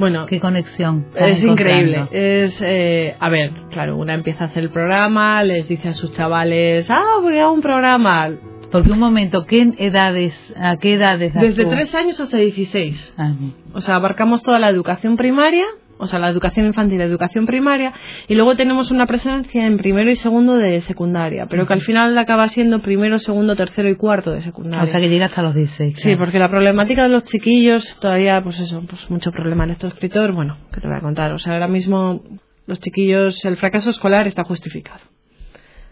Bueno, 0.01 0.25
¿Qué 0.25 0.41
conexión? 0.41 1.09
Es 1.15 1.45
increíble. 1.45 2.09
Es, 2.11 2.59
eh, 2.63 3.15
a 3.21 3.29
ver, 3.29 3.53
claro, 3.71 3.99
una 3.99 4.15
empieza 4.15 4.45
a 4.45 4.47
hacer 4.47 4.63
el 4.63 4.71
programa, 4.71 5.45
les 5.45 5.69
dice 5.69 5.89
a 5.89 5.93
sus 5.93 6.11
chavales, 6.13 6.91
ah, 6.91 7.19
voy 7.21 7.39
a 7.39 7.51
un 7.51 7.61
programa. 7.61 8.31
Porque 8.73 8.91
un 8.93 8.99
momento, 8.99 9.45
¿qué 9.45 9.75
edades, 9.77 10.35
a 10.57 10.79
qué 10.79 10.95
edades? 10.95 11.35
Desde? 11.35 11.67
3 11.67 11.95
años 11.95 12.19
hasta 12.19 12.39
16. 12.39 13.15
Ah, 13.19 13.35
O 13.75 13.83
sea, 13.83 13.97
abarcamos 13.97 14.43
toda 14.43 14.59
la 14.59 14.71
educación 14.71 15.19
primaria, 15.19 15.67
o 16.01 16.07
sea, 16.07 16.19
la 16.19 16.29
educación 16.29 16.67
infantil, 16.67 16.99
la 16.99 17.05
educación 17.05 17.47
primaria, 17.47 17.93
y 18.27 18.35
luego 18.35 18.57
tenemos 18.57 18.91
una 18.91 19.07
presencia 19.07 19.67
en 19.67 19.77
primero 19.77 20.11
y 20.11 20.17
segundo 20.17 20.57
de 20.57 20.81
secundaria, 20.83 21.47
pero 21.47 21.67
que 21.67 21.73
al 21.75 21.83
final 21.83 22.17
acaba 22.19 22.49
siendo 22.49 22.81
primero, 22.81 23.19
segundo, 23.19 23.55
tercero 23.55 23.89
y 23.89 23.95
cuarto 23.95 24.33
de 24.33 24.43
secundaria. 24.43 24.83
o 24.83 24.87
sea 24.87 25.01
que 25.01 25.09
llega 25.09 25.27
hasta 25.27 25.43
los 25.43 25.55
16. 25.55 26.01
Sí, 26.01 26.17
porque 26.17 26.39
la 26.39 26.49
problemática 26.49 27.05
de 27.05 27.11
los 27.11 27.25
chiquillos 27.25 27.99
todavía, 28.01 28.43
pues 28.43 28.59
eso, 28.59 28.83
pues 28.89 29.09
mucho 29.11 29.31
problema 29.31 29.65
en 29.65 29.71
estos 29.71 29.93
escritor. 30.01 30.33
Bueno, 30.33 30.57
que 30.73 30.81
te 30.81 30.89
voy 30.89 30.97
a 30.97 31.01
contar. 31.01 31.33
O 31.33 31.39
sea, 31.39 31.55
ahora 31.55 31.69
mismo 31.69 32.23
los 32.67 32.81
chiquillos, 32.81 33.45
el 33.45 33.57
fracaso 33.57 33.91
escolar 33.91 34.27
está 34.27 34.45
justificado. 34.45 35.01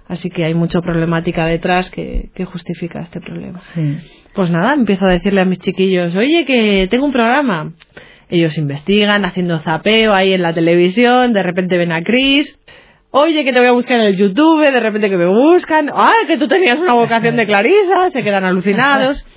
Así 0.06 0.30
que 0.30 0.44
hay 0.44 0.54
mucha 0.54 0.80
problemática 0.80 1.44
detrás 1.44 1.90
que, 1.90 2.30
que 2.34 2.46
justifica 2.46 3.02
este 3.02 3.20
problema. 3.20 3.60
Sí. 3.74 3.98
Pues 4.34 4.50
nada, 4.50 4.72
empiezo 4.72 5.04
a 5.04 5.10
decirle 5.10 5.42
a 5.42 5.44
mis 5.44 5.58
chiquillos, 5.58 6.14
oye, 6.16 6.46
que 6.46 6.88
tengo 6.90 7.04
un 7.04 7.12
programa. 7.12 7.74
Ellos 8.28 8.58
investigan, 8.58 9.24
haciendo 9.24 9.60
zapeo 9.60 10.12
ahí 10.14 10.32
en 10.34 10.42
la 10.42 10.52
televisión, 10.54 11.32
de 11.32 11.42
repente 11.42 11.78
ven 11.78 11.92
a 11.92 12.02
Chris. 12.02 12.58
Oye, 13.10 13.42
que 13.42 13.54
te 13.54 13.58
voy 13.58 13.68
a 13.68 13.72
buscar 13.72 13.98
en 14.00 14.04
el 14.06 14.16
YouTube, 14.18 14.60
de 14.60 14.80
repente 14.80 15.08
que 15.08 15.16
me 15.16 15.24
buscan. 15.26 15.88
¡Ay, 15.94 16.26
que 16.26 16.36
tú 16.36 16.46
tenías 16.46 16.78
una 16.78 16.92
vocación 16.92 17.36
de 17.36 17.46
Clarisa! 17.46 18.10
Se 18.12 18.22
quedan 18.22 18.44
alucinados. 18.44 19.24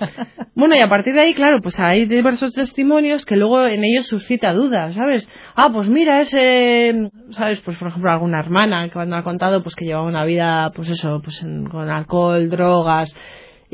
Bueno, 0.54 0.74
y 0.76 0.80
a 0.80 0.86
partir 0.88 1.14
de 1.14 1.20
ahí, 1.22 1.32
claro, 1.32 1.60
pues 1.62 1.80
hay 1.80 2.04
diversos 2.04 2.52
testimonios 2.52 3.24
que 3.24 3.36
luego 3.36 3.66
en 3.66 3.84
ellos 3.84 4.06
suscita 4.06 4.52
dudas, 4.52 4.94
¿sabes? 4.94 5.26
Ah, 5.56 5.70
pues 5.72 5.88
mira, 5.88 6.20
ese, 6.20 7.08
¿sabes? 7.30 7.60
Pues 7.64 7.78
por 7.78 7.88
ejemplo, 7.88 8.10
alguna 8.10 8.38
hermana 8.40 8.84
que 8.84 8.92
cuando 8.92 9.16
ha 9.16 9.24
contado, 9.24 9.62
pues 9.62 9.74
que 9.74 9.86
llevaba 9.86 10.06
una 10.06 10.24
vida, 10.24 10.70
pues 10.76 10.90
eso, 10.90 11.22
pues 11.24 11.42
en- 11.42 11.64
con 11.64 11.88
alcohol, 11.88 12.50
drogas, 12.50 13.10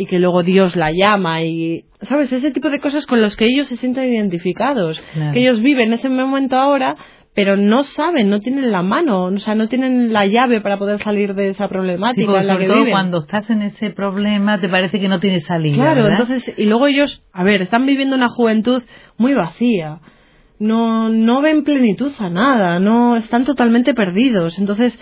y 0.01 0.07
que 0.07 0.19
luego 0.21 0.45
Dios 0.45 0.77
la 0.77 0.93
llama 0.93 1.43
y, 1.43 1.85
¿sabes? 2.03 2.33
Ese 2.33 2.53
tipo 2.53 2.71
de 2.71 2.79
cosas 2.79 3.05
con 3.05 3.21
los 3.21 3.37
que 3.37 3.47
ellos 3.47 3.67
se 3.67 3.77
sienten 3.77 4.13
identificados. 4.15 5.01
Claro. 5.13 5.33
Que 5.33 5.41
ellos 5.41 5.61
viven 5.61 5.93
ese 5.93 6.09
momento 6.09 6.57
ahora, 6.57 6.95
pero 7.35 7.57
no 7.57 7.83
saben, 7.83 8.31
no 8.31 8.39
tienen 8.41 8.71
la 8.71 8.83
mano, 8.83 9.25
o 9.25 9.39
sea, 9.39 9.57
no 9.57 9.67
tienen 9.69 10.13
la 10.13 10.25
llave 10.27 10.61
para 10.61 10.79
poder 10.79 11.03
salir 11.03 11.35
de 11.35 11.51
esa 11.51 11.65
Sí, 11.67 11.71
problemática 11.71 12.27
porque 12.27 12.41
en 12.43 12.47
la 12.47 12.53
sobre 12.53 12.65
que 12.65 12.69
todo 12.69 12.79
viven. 12.79 12.93
cuando 12.93 13.19
estás 13.19 13.51
en 13.51 13.63
ese 13.63 13.91
problema 13.91 14.61
te 14.61 14.69
parece 14.69 15.01
que 15.01 15.09
no 15.09 15.19
tiene 15.19 15.41
salida. 15.41 15.75
Claro, 15.77 16.05
¿verdad? 16.05 16.21
entonces, 16.21 16.55
y 16.57 16.67
luego 16.67 16.87
ellos, 16.87 17.21
a 17.33 17.43
ver, 17.43 17.61
están 17.63 17.85
viviendo 17.85 18.15
una 18.15 18.29
juventud 18.29 18.83
muy 19.17 19.35
vacía. 19.35 19.99
No, 20.61 21.09
no 21.09 21.41
ven 21.41 21.63
plenitud 21.63 22.13
a 22.19 22.29
nada, 22.31 22.81
no, 22.81 23.17
están 23.17 23.45
totalmente 23.45 23.95
perdidos. 23.95 24.59
Entonces, 24.59 24.99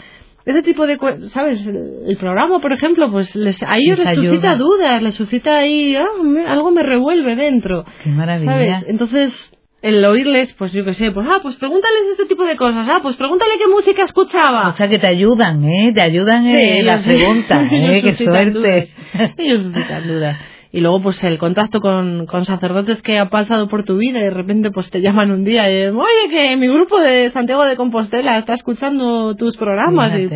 ese 0.46 0.62
tipo 0.62 0.86
de, 0.86 0.96
cue- 0.98 1.20
¿sabes? 1.30 1.66
El, 1.66 2.16
programa, 2.18 2.60
por 2.60 2.72
ejemplo, 2.72 3.10
pues 3.10 3.34
les, 3.36 3.62
a 3.62 3.76
ellos 3.76 3.98
Les 3.98 4.06
les, 4.06 4.14
suscita 4.16 4.54
dudas, 4.56 5.02
les 5.02 5.14
suscita 5.14 5.56
ahí, 5.58 5.94
ah, 5.96 6.22
me- 6.22 6.46
algo 6.46 6.70
me 6.70 6.82
revuelve 6.82 7.36
dentro. 7.36 7.84
Qué 8.02 8.08
maravilla. 8.10 8.52
¿Sabes? 8.52 8.86
Entonces, 8.88 9.52
el 9.82 10.04
oírles, 10.04 10.54
pues 10.54 10.72
yo 10.72 10.84
qué 10.84 10.94
sé, 10.94 11.10
pues, 11.10 11.26
ah, 11.30 11.40
pues 11.42 11.56
pregúntales 11.56 12.00
este 12.12 12.26
tipo 12.26 12.44
de 12.44 12.56
cosas, 12.56 12.86
ah, 12.88 13.00
pues 13.02 13.16
pregúntale 13.16 13.52
qué 13.58 13.68
música 13.68 14.04
escuchaba. 14.04 14.68
O 14.68 14.72
sea 14.72 14.88
que 14.88 14.98
te 14.98 15.06
ayudan, 15.06 15.64
¿eh? 15.64 15.92
Te 15.94 16.00
ayudan 16.02 16.42
Sí, 16.42 16.50
en 16.56 16.86
la 16.86 16.92
ellos- 16.94 17.04
pregunta, 17.04 17.62
¿eh? 17.70 17.98
ellos 17.98 18.14
Qué 18.18 18.24
suerte. 18.24 18.50
dudas. 18.50 18.88
Ellos 19.36 19.62
suscitan 19.64 20.08
dudas. 20.08 20.38
Y 20.76 20.80
luego, 20.80 21.00
pues, 21.00 21.24
el 21.24 21.38
contacto 21.38 21.80
con, 21.80 22.26
con 22.26 22.44
sacerdotes 22.44 23.00
que 23.00 23.16
han 23.16 23.30
pasado 23.30 23.66
por 23.66 23.82
tu 23.82 23.96
vida 23.96 24.18
y 24.18 24.24
de 24.24 24.30
repente, 24.30 24.70
pues, 24.70 24.90
te 24.90 25.00
llaman 25.00 25.30
un 25.30 25.42
día 25.42 25.70
y 25.70 25.74
dicen, 25.74 25.96
oye, 25.96 26.28
que 26.28 26.54
mi 26.58 26.68
grupo 26.68 27.00
de 27.00 27.30
Santiago 27.30 27.64
de 27.64 27.76
Compostela 27.76 28.36
está 28.36 28.52
escuchando 28.52 29.34
tus 29.36 29.56
programas. 29.56 30.12
Y, 30.18 30.26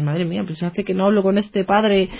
madre 0.00 0.24
mía, 0.24 0.44
pues 0.46 0.62
hace 0.62 0.84
que 0.84 0.94
no 0.94 1.06
hablo 1.06 1.24
con 1.24 1.36
este 1.36 1.64
padre 1.64 2.10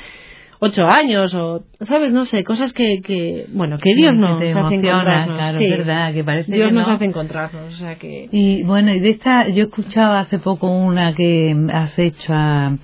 ocho 0.58 0.88
años 0.88 1.32
o, 1.34 1.62
¿sabes? 1.86 2.12
No 2.12 2.24
sé, 2.24 2.42
cosas 2.42 2.72
que, 2.72 3.00
que 3.00 3.46
bueno, 3.52 3.78
que 3.78 3.94
Dios 3.94 4.10
Que 4.10 4.16
nos 4.18 4.56
hace 4.56 4.74
encontrarnos. 4.74 5.36
claro, 5.36 5.58
sí. 5.58 5.64
es 5.66 5.70
verdad, 5.70 6.12
que 6.12 6.24
parece 6.24 6.52
Dios 6.52 6.66
que 6.66 6.74
nos 6.74 6.88
no. 6.88 6.94
hace 6.94 7.04
encontrarnos, 7.04 7.74
o 7.74 7.76
sea 7.76 7.94
que... 7.94 8.28
Y 8.32 8.64
bueno, 8.64 8.92
y 8.92 8.98
de 8.98 9.10
esta, 9.10 9.48
yo 9.50 9.66
escuchaba 9.66 10.18
hace 10.18 10.40
poco 10.40 10.68
una 10.68 11.14
que 11.14 11.54
has 11.72 11.96
hecho 11.96 12.34
a, 12.34 12.76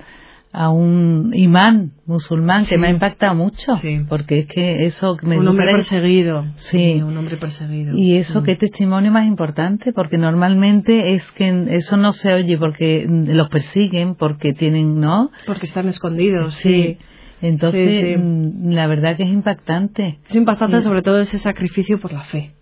a 0.57 0.69
un 0.69 1.31
imán 1.35 1.91
musulmán 2.05 2.65
que 2.65 2.77
me 2.77 2.87
ha 2.87 2.91
impactado 2.91 3.35
mucho, 3.35 3.75
Sí. 3.81 3.99
porque 4.07 4.39
es 4.39 4.47
que 4.47 4.85
eso 4.85 5.17
me 5.21 5.37
un 5.37 5.47
hombre 5.47 5.65
perseguido. 5.73 6.45
Sí. 6.55 7.01
un 7.01 7.17
hombre 7.17 7.37
perseguido. 7.37 7.95
Y 7.97 8.15
eso, 8.17 8.41
Mm. 8.41 8.43
qué 8.45 8.55
testimonio 8.55 9.11
más 9.11 9.27
importante, 9.27 9.91
porque 9.93 10.17
normalmente 10.17 11.13
es 11.15 11.29
que 11.33 11.65
eso 11.71 11.97
no 11.97 12.13
se 12.13 12.33
oye 12.33 12.57
porque 12.57 13.05
los 13.09 13.49
persiguen, 13.49 14.15
porque 14.15 14.53
tienen, 14.53 14.99
¿no? 14.99 15.29
Porque 15.45 15.65
están 15.65 15.87
escondidos, 15.89 16.55
sí. 16.55 16.97
Entonces, 17.41 17.91
Sí, 18.01 18.13
sí. 18.13 18.17
mm, 18.17 18.71
la 18.71 18.87
verdad 18.87 19.17
que 19.17 19.23
es 19.23 19.29
impactante. 19.29 20.19
Es 20.29 20.35
impactante 20.35 20.77
Sí. 20.77 20.83
sobre 20.83 21.01
todo 21.01 21.19
ese 21.19 21.37
sacrificio 21.37 21.99
por 21.99 22.13
la 22.13 22.23
fe. 22.23 22.53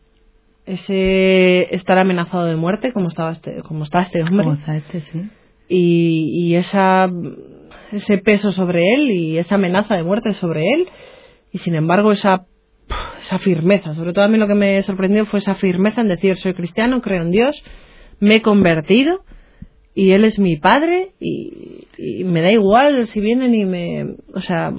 Ese 0.66 1.74
estar 1.76 1.98
amenazado 1.98 2.46
de 2.46 2.56
muerte 2.56 2.92
como 2.94 3.10
estaba 3.10 3.32
este, 3.32 3.62
como 3.64 3.84
está 3.84 4.02
este 4.02 4.22
hombre. 4.24 4.44
Como 4.46 4.54
está 4.56 4.78
este, 4.78 5.02
sí. 5.02 5.30
Y, 5.68 6.30
y 6.50 6.56
esa, 6.56 7.10
ese 7.94 8.18
peso 8.18 8.52
sobre 8.52 8.94
él 8.94 9.12
y 9.12 9.38
esa 9.38 9.56
amenaza 9.56 9.96
de 9.96 10.04
muerte 10.04 10.34
sobre 10.34 10.66
él. 10.70 10.88
Y 11.52 11.60
sin 11.60 11.76
embargo 11.76 12.12
esa, 12.12 12.46
esa 13.20 13.40
firmeza. 13.40 13.94
Sobre 13.96 14.14
todo 14.14 14.26
a 14.26 14.28
mí 14.28 14.38
lo 14.38 14.48
que 14.48 14.56
me 14.56 14.82
sorprendió 14.84 15.26
fue 15.26 15.40
esa 15.40 15.56
firmeza 15.56 16.02
en 16.02 16.08
decir 16.08 16.38
soy 16.38 16.54
cristiano, 16.54 17.02
creo 17.02 17.22
en 17.22 17.32
Dios, 17.32 17.64
me 18.20 18.38
he 18.38 18.42
convertido 18.42 19.24
y 19.96 20.12
él 20.12 20.26
es 20.26 20.40
mi 20.40 20.58
padre 20.58 21.12
y, 21.20 21.88
y 21.98 22.24
me 22.24 22.42
da 22.42 22.52
igual 22.52 23.06
si 23.08 23.20
vienen 23.20 23.54
y 23.54 23.66
me... 23.66 24.16
O 24.34 24.42
sea, 24.42 24.74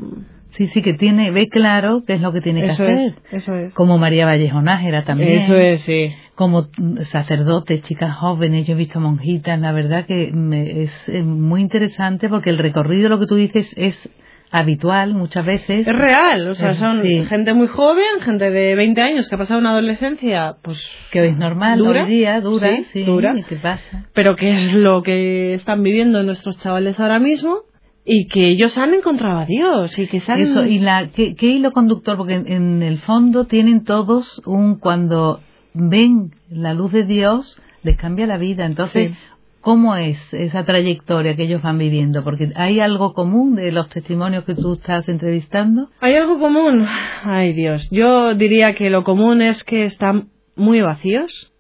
Sí, 0.57 0.69
sí, 0.69 0.83
que 0.83 0.95
tiene, 0.95 1.31
ve 1.33 1.49
claro 1.49 2.03
qué 2.07 2.15
es 2.15 2.21
lo 2.21 2.33
que 2.33 2.41
tiene 2.41 2.61
que 2.61 2.67
eso 2.69 2.85
hacer. 2.85 2.99
es, 2.99 3.15
eso 3.33 3.55
es. 3.57 3.75
Como 3.75 3.99
María 3.99 4.25
Vallejo 4.27 4.63
Nájera 4.63 5.05
también. 5.05 5.41
Eso 5.41 5.57
es, 5.57 5.83
sí. 5.83 6.13
Como 6.37 6.69
sacerdotes, 7.11 7.83
chicas 7.83 8.17
jóvenes, 8.17 8.67
yo 8.67 8.75
he 8.75 8.77
visto 8.77 9.01
monjitas, 9.01 9.59
la 9.61 9.73
verdad 9.73 10.07
que 10.07 10.31
me- 10.33 10.83
es 10.83 11.09
muy 11.25 11.61
interesante 11.61 12.29
porque 12.29 12.51
el 12.51 12.59
recorrido, 12.59 13.09
lo 13.09 13.19
que 13.21 13.27
tú 13.27 13.35
dices, 13.37 13.73
es 13.77 14.09
habitual 14.51 15.15
muchas 15.15 15.45
veces. 15.45 15.87
Es 15.87 15.93
real, 15.93 16.49
o 16.49 16.55
sea, 16.55 16.71
Es- 16.71 16.77
son 16.79 17.03
sí. 17.03 17.25
gente 17.25 17.55
muy 17.55 17.67
joven, 17.67 18.05
gente 18.21 18.51
de 18.51 18.77
20 18.77 19.03
años 19.03 19.29
que 19.29 19.35
ha 19.35 19.39
pasado 19.39 19.59
una 19.59 19.71
adolescencia, 19.71 20.57
pues 20.63 20.79
Que 21.11 21.27
es 21.29 21.37
normal, 21.37 21.79
¿Dura? 21.79 22.05
hoy 22.05 22.11
día, 22.11 22.41
dura, 22.41 22.69
Sí, 22.77 22.85
sí, 22.93 23.03
dura. 23.03 23.35
¿y 23.37 23.43
¿qué 23.43 23.57
pasa? 23.57 24.05
pero 24.15 24.37
que 24.37 24.51
es 24.53 24.73
lo 24.75 25.03
que 25.03 25.55
están 25.55 25.83
viviendo 25.83 26.23
nuestros 26.23 26.59
chavales 26.61 27.01
ahora 27.01 27.19
mismo 27.19 27.63
y 28.05 28.27
que 28.29 28.49
ellos 28.49 28.77
han 28.77 28.95
encontrado 28.95 29.41
a 29.41 29.47
Dios 29.47 29.99
y 29.99 30.07
que 30.07 30.23
han... 30.27 30.41
Eso, 30.41 30.65
y 30.65 30.79
la, 30.79 31.09
¿qué, 31.09 31.35
qué 31.35 31.47
hilo 31.47 31.73
conductor? 31.73 32.17
Porque 32.17 32.35
en, 32.35 32.51
en 32.51 32.83
el 32.83 33.01
fondo 33.01 33.47
tienen 33.47 33.85
todos 33.85 34.43
un, 34.45 34.79
cuando 34.79 35.41
ven 35.73 36.33
la 36.51 36.75
luz 36.75 36.93
de 36.93 37.05
Dios, 37.05 37.59
les 37.83 37.97
cambia 37.97 38.27
la 38.27 38.39
vida. 38.39 38.67
Entonces, 38.67 39.11
Sí. 39.11 39.17
¿Cómo 39.65 39.97
es 39.97 40.19
esa 40.35 40.67
trayectoria 40.67 41.37
que 41.37 41.45
ellos 41.45 41.63
van 41.63 41.79
viviendo? 41.79 42.23
Porque 42.23 42.53
hay 42.55 42.81
algo 42.81 43.15
común 43.15 43.55
de 43.55 43.73
los 43.73 43.89
testimonios 43.89 44.45
que 44.45 44.55
tú 44.55 44.75
estás 44.75 45.09
entrevistando. 45.09 45.89
¿Hay 46.03 46.15
algo 46.17 46.39
común? 46.39 46.87
Ay 47.23 47.55
Dios, 47.55 47.89
yo 47.91 48.35
diría 48.35 48.75
que 48.75 48.91
lo 48.91 49.05
común 49.05 49.41
es 49.41 49.65
que 49.65 49.85
están 49.85 50.29
muy 50.55 50.83
vacíos, 50.83 51.51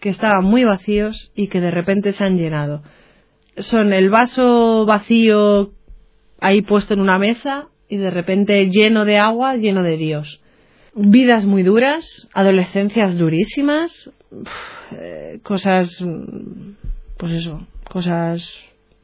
que 0.00 0.10
estaban 0.10 0.44
muy 0.44 0.62
vacíos 0.62 1.32
y 1.34 1.48
que 1.48 1.60
de 1.60 1.72
repente 1.72 2.12
se 2.12 2.22
han 2.22 2.36
llenado. 2.36 2.84
Son 3.60 3.92
el 3.92 4.10
vaso 4.10 4.86
vacío 4.86 5.72
ahí 6.40 6.62
puesto 6.62 6.94
en 6.94 7.00
una 7.00 7.18
mesa 7.18 7.68
y 7.88 7.96
de 7.96 8.10
repente 8.10 8.70
lleno 8.70 9.04
de 9.04 9.18
agua, 9.18 9.56
lleno 9.56 9.82
de 9.82 9.96
Dios. 9.96 10.40
Vidas 10.94 11.44
muy 11.44 11.62
duras, 11.62 12.28
adolescencias 12.34 13.16
durísimas, 13.16 14.10
eh, 14.92 15.40
cosas 15.42 16.04
pues 17.16 17.32
eso, 17.32 17.66
cosas 17.90 18.48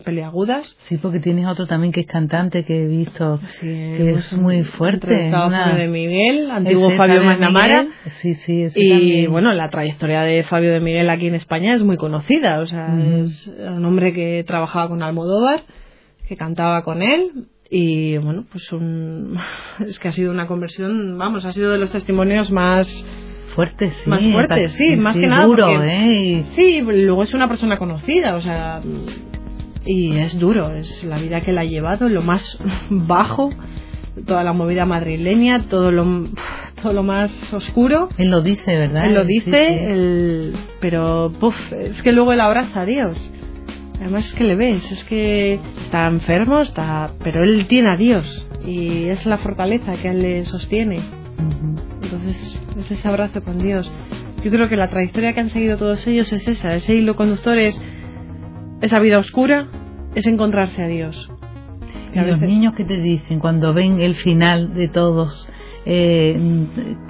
peliagudas. 0.05 0.77
Sí, 0.89 0.99
porque 0.99 1.19
tienes 1.19 1.47
otro 1.47 1.67
también 1.67 1.93
que 1.93 2.01
es 2.01 2.07
cantante 2.07 2.65
que 2.65 2.85
he 2.85 2.87
visto, 2.87 3.41
que 3.61 4.11
es 4.11 4.33
muy 4.33 4.63
fuerte. 4.65 5.31
Fabio 5.31 5.77
de 5.77 5.89
Miguel, 5.89 6.51
antiguo 6.51 6.91
Fabio 6.97 7.25
Magnamara. 7.25 7.87
Sí, 8.21 8.35
sí, 8.35 8.69
Y 8.77 9.27
bueno, 9.27 9.53
la 9.53 9.71
trayectoria 9.71 10.23
de 10.23 10.45
Fabio 10.45 10.73
de 10.73 10.81
Miguel 10.81 11.11
aquí 11.11 11.27
en 11.27 11.35
España 11.35 11.75
es 11.75 11.83
muy 11.83 11.97
conocida. 11.97 12.61
O 12.61 12.67
sea, 12.67 12.97
es 12.97 13.47
un 13.47 13.85
hombre 13.85 14.13
que 14.13 14.45
trabajaba 14.47 14.89
con 14.89 15.03
Almodóvar, 15.03 15.63
que 16.29 16.37
cantaba 16.37 16.83
con 16.85 17.03
él. 17.03 17.47
Y 17.71 18.19
bueno, 18.19 18.45
pues 18.53 18.71
un, 18.73 19.37
es 19.89 19.99
que 19.99 20.09
ha 20.09 20.13
sido 20.13 20.31
una 20.31 20.47
conversión, 20.47 21.19
vamos, 21.19 21.45
ha 21.45 21.51
sido 21.51 21.73
de 21.73 21.79
los 21.79 21.91
testimonios 21.91 22.53
más 22.53 22.87
fuerte, 23.55 23.93
sí. 24.03 24.11
Más 24.11 24.23
fuerte, 24.25 24.69
sí, 24.71 24.97
más 24.97 25.17
que 25.17 25.27
nada. 25.27 25.47
Duro, 25.47 25.83
¿eh? 25.83 26.45
Sí, 26.55 26.83
luego 26.83 27.23
es 27.23 27.33
una 27.33 27.49
persona 27.49 27.79
conocida, 27.79 28.37
o 28.37 28.41
sea. 28.41 28.81
Y 29.87 30.17
es 30.19 30.39
duro, 30.39 30.75
es 30.75 31.05
la 31.05 31.19
vida 31.19 31.43
que 31.43 31.53
la 31.53 31.63
ha 31.63 31.65
llevado, 31.65 32.09
lo 32.09 32.23
más 32.23 32.59
bajo, 32.91 33.51
toda 34.27 34.45
la 34.45 34.53
movida 34.53 34.87
madrileña, 34.87 35.65
todo 35.69 35.91
lo, 35.91 36.05
todo 36.83 36.93
lo 36.93 37.03
más 37.03 37.53
oscuro. 37.53 38.09
Él 38.17 38.31
lo 38.31 38.43
dice, 38.43 38.65
¿verdad? 38.67 39.07
Él 39.07 39.15
lo 39.15 39.25
dice, 39.25 39.93
El, 39.93 40.55
pero 40.81 41.33
puff, 41.39 41.55
es 41.73 42.03
que 42.03 42.13
luego 42.13 42.33
él 42.33 42.41
abraza 42.41 42.83
a 42.83 42.87
Dios. 42.87 43.31
Además 44.01 44.27
es 44.27 44.35
que 44.35 44.45
le 44.45 44.57
ves, 44.57 44.91
es 44.91 45.05
que 45.05 45.61
está 45.85 46.07
enfermo, 46.07 46.61
está, 46.61 47.13
pero 47.23 47.45
él 47.45 47.67
tiene 47.69 47.93
a 47.93 47.97
Dios 47.97 48.47
y 48.67 49.05
es 49.05 49.25
la 49.25 49.39
fortaleza 49.39 49.97
que 49.97 50.09
él 50.09 50.23
le 50.23 50.45
sostiene. 50.47 51.01
Entonces 52.03 52.61
es 52.77 52.91
ese 52.91 53.09
abrazo 53.09 53.43
con 53.43 53.59
Dios. 53.59 53.91
Yo 54.43 54.51
creo 54.51 54.69
que 54.69 54.77
la 54.77 54.91
trayectoria 54.91 55.33
que 55.33 55.41
han 55.41 55.51
seguido 55.51 55.79
todos 55.79 56.07
ellos 56.07 56.33
es 56.33 56.47
esa, 56.47 56.75
ese 56.75 56.95
hilo 56.95 57.15
conductor 57.15 57.57
es 57.57 57.81
esa 58.85 58.99
vida 58.99 59.19
oscura, 59.19 59.67
es 60.15 60.27
encontrarse 60.27 60.83
a 60.83 60.87
Dios. 60.87 61.31
Y, 62.15 62.21
los 62.21 62.41
niños 62.41 62.75
que 62.75 62.85
te 62.85 62.99
dicen 62.99 63.41
cuando 63.41 63.75
ven 63.75 64.01
el 64.01 64.15
final 64.17 64.75
de 64.75 64.89
todos, 64.89 65.49
eh, 65.85 66.37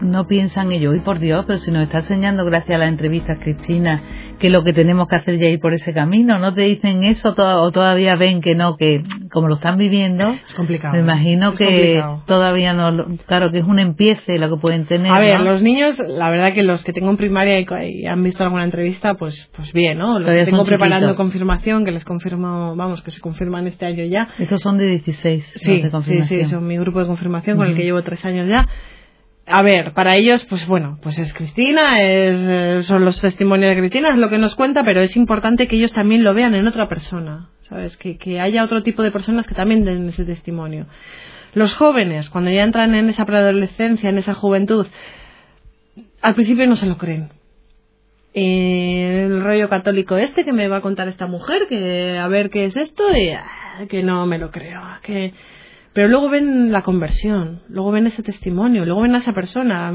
no 0.00 0.26
piensan 0.26 0.72
ellos, 0.72 0.96
y 0.96 1.00
por 1.00 1.18
Dios, 1.18 1.44
pero 1.46 1.58
si 1.58 1.70
nos 1.70 1.82
está 1.82 1.98
enseñando 1.98 2.44
gracias 2.44 2.76
a 2.76 2.78
la 2.78 2.88
entrevista 2.88 3.34
Cristina 3.36 4.02
que 4.44 4.50
lo 4.50 4.62
que 4.62 4.74
tenemos 4.74 5.08
que 5.08 5.16
hacer 5.16 5.38
ya 5.38 5.48
ir 5.48 5.58
por 5.58 5.72
ese 5.72 5.94
camino. 5.94 6.38
¿No 6.38 6.52
te 6.52 6.60
dicen 6.64 7.02
eso 7.02 7.34
o 7.34 7.72
todavía 7.72 8.14
ven 8.14 8.42
que 8.42 8.54
no, 8.54 8.76
que 8.76 9.02
como 9.32 9.48
lo 9.48 9.54
están 9.54 9.78
viviendo? 9.78 10.32
Es 10.46 10.52
complicado. 10.54 10.92
Me 10.92 11.00
imagino 11.00 11.54
que 11.54 12.04
todavía 12.26 12.74
no, 12.74 13.16
claro, 13.24 13.50
que 13.50 13.60
es 13.60 13.64
un 13.64 13.78
empiece 13.78 14.36
lo 14.38 14.50
que 14.50 14.60
pueden 14.60 14.84
tener. 14.84 15.10
A 15.10 15.18
ver, 15.18 15.40
los 15.40 15.62
niños, 15.62 15.98
la 15.98 16.28
verdad 16.28 16.52
que 16.52 16.62
los 16.62 16.84
que 16.84 16.92
tengo 16.92 17.08
en 17.08 17.16
primaria 17.16 17.58
y, 17.58 18.04
han 18.04 18.22
visto 18.22 18.44
alguna 18.44 18.64
entrevista, 18.64 19.14
pues 19.14 19.50
pues 19.56 19.72
bien, 19.72 19.96
¿no? 19.96 20.18
Los 20.18 20.30
que 20.30 20.44
tengo 20.44 20.64
preparando 20.64 21.14
confirmación, 21.14 21.86
que 21.86 21.92
les 21.92 22.04
confirmo, 22.04 22.76
vamos, 22.76 23.00
que 23.00 23.12
se 23.12 23.22
confirman 23.22 23.66
este 23.66 23.86
año 23.86 24.04
ya. 24.04 24.28
Esos 24.38 24.60
son 24.60 24.76
de 24.76 24.84
16. 24.84 25.52
Sí, 25.54 25.82
sí, 26.02 26.22
sí, 26.24 26.44
son 26.44 26.66
mi 26.66 26.76
grupo 26.76 27.00
de 27.00 27.06
confirmación 27.06 27.56
con 27.56 27.66
el 27.66 27.74
que 27.74 27.84
llevo 27.84 28.02
tres 28.02 28.22
años 28.26 28.46
ya 28.46 28.68
a 29.46 29.62
ver, 29.62 29.92
para 29.92 30.16
ellos, 30.16 30.44
pues 30.46 30.66
bueno, 30.66 30.98
pues 31.02 31.18
es 31.18 31.32
Cristina, 31.34 32.00
es, 32.00 32.38
eh, 32.40 32.82
son 32.84 33.04
los 33.04 33.20
testimonios 33.20 33.70
de 33.70 33.78
Cristina, 33.78 34.08
es 34.10 34.16
lo 34.16 34.30
que 34.30 34.38
nos 34.38 34.54
cuenta, 34.54 34.82
pero 34.84 35.02
es 35.02 35.16
importante 35.16 35.68
que 35.68 35.76
ellos 35.76 35.92
también 35.92 36.24
lo 36.24 36.32
vean 36.32 36.54
en 36.54 36.66
otra 36.66 36.88
persona, 36.88 37.50
¿sabes? 37.68 37.96
Que, 37.98 38.16
que 38.16 38.40
haya 38.40 38.64
otro 38.64 38.82
tipo 38.82 39.02
de 39.02 39.10
personas 39.10 39.46
que 39.46 39.54
también 39.54 39.84
den 39.84 40.08
ese 40.08 40.24
testimonio. 40.24 40.86
Los 41.52 41.74
jóvenes, 41.74 42.30
cuando 42.30 42.50
ya 42.50 42.64
entran 42.64 42.94
en 42.94 43.10
esa 43.10 43.26
preadolescencia, 43.26 44.08
en 44.08 44.18
esa 44.18 44.34
juventud, 44.34 44.86
al 46.22 46.34
principio 46.34 46.66
no 46.66 46.76
se 46.76 46.86
lo 46.86 46.96
creen. 46.96 47.30
el 48.32 49.42
rollo 49.42 49.68
católico 49.68 50.16
este 50.16 50.44
que 50.44 50.54
me 50.54 50.68
va 50.68 50.78
a 50.78 50.82
contar 50.82 51.06
esta 51.08 51.26
mujer, 51.26 51.66
que 51.68 52.16
a 52.18 52.26
ver 52.28 52.48
qué 52.48 52.64
es 52.64 52.76
esto, 52.76 53.04
y 53.14 53.28
ah, 53.28 53.84
que 53.90 54.02
no 54.02 54.24
me 54.26 54.38
lo 54.38 54.50
creo, 54.50 54.80
que 55.02 55.34
pero 55.94 56.08
luego 56.08 56.28
ven 56.28 56.72
la 56.72 56.82
conversión, 56.82 57.62
luego 57.68 57.92
ven 57.92 58.08
ese 58.08 58.22
testimonio, 58.22 58.84
luego 58.84 59.02
ven 59.02 59.14
a 59.14 59.18
esa 59.18 59.32
persona. 59.32 59.92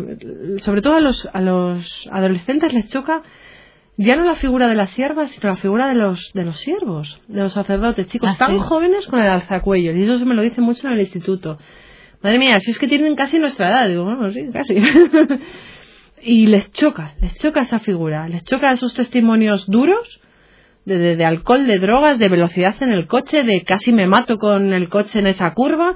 Sobre 0.60 0.82
todo 0.82 0.96
a 0.96 1.02
los, 1.02 1.28
a 1.34 1.42
los 1.42 2.10
adolescentes 2.12 2.74
les 2.74 2.88
choca 2.88 3.22
ya 3.98 4.16
no 4.16 4.24
la 4.24 4.36
figura 4.36 4.70
de 4.70 4.76
las 4.76 4.92
siervas, 4.92 5.30
sino 5.30 5.50
la 5.50 5.58
figura 5.58 5.90
de 5.90 5.96
los, 5.96 6.32
de 6.34 6.46
los 6.46 6.58
siervos, 6.62 7.20
de 7.28 7.42
los 7.42 7.52
sacerdotes, 7.52 8.08
chicos 8.08 8.32
ah, 8.34 8.38
tan 8.38 8.58
jóvenes 8.60 9.06
con 9.08 9.20
el 9.20 9.28
alzacuello. 9.28 9.92
Y 9.92 10.04
eso 10.04 10.20
se 10.20 10.24
me 10.24 10.36
lo 10.36 10.42
dice 10.42 10.62
mucho 10.62 10.88
en 10.88 10.94
el 10.94 11.02
instituto. 11.02 11.60
Madre 12.24 12.40
mía, 12.40 12.62
si 12.62 12.72
es 12.72 12.80
que 12.80 12.88
tienen 12.88 13.18
casi 13.18 13.40
nuestra 13.40 13.68
edad, 13.68 13.90
digo, 13.90 14.06
bueno, 14.06 14.32
sí, 14.32 14.48
casi. 14.54 14.76
y 16.22 16.48
les 16.48 16.72
choca, 16.72 17.16
les 17.20 17.36
choca 17.42 17.60
esa 17.62 17.80
figura, 17.80 18.30
les 18.30 18.46
choca 18.46 18.72
esos 18.72 18.94
testimonios 18.94 19.68
duros 19.68 20.22
de, 20.86 21.26
alcohol, 21.26 21.68
de 21.68 21.80
drogas, 21.80 22.20
de 22.20 22.30
velocidad 22.30 22.76
en 22.82 22.92
el 22.92 23.08
coche, 23.08 23.44
de 23.44 23.64
casi 23.64 23.92
me 23.92 24.08
mato 24.08 24.38
con 24.38 24.74
el 24.74 24.90
coche 24.90 25.20
en 25.20 25.28
esa 25.28 25.54
curva, 25.54 25.96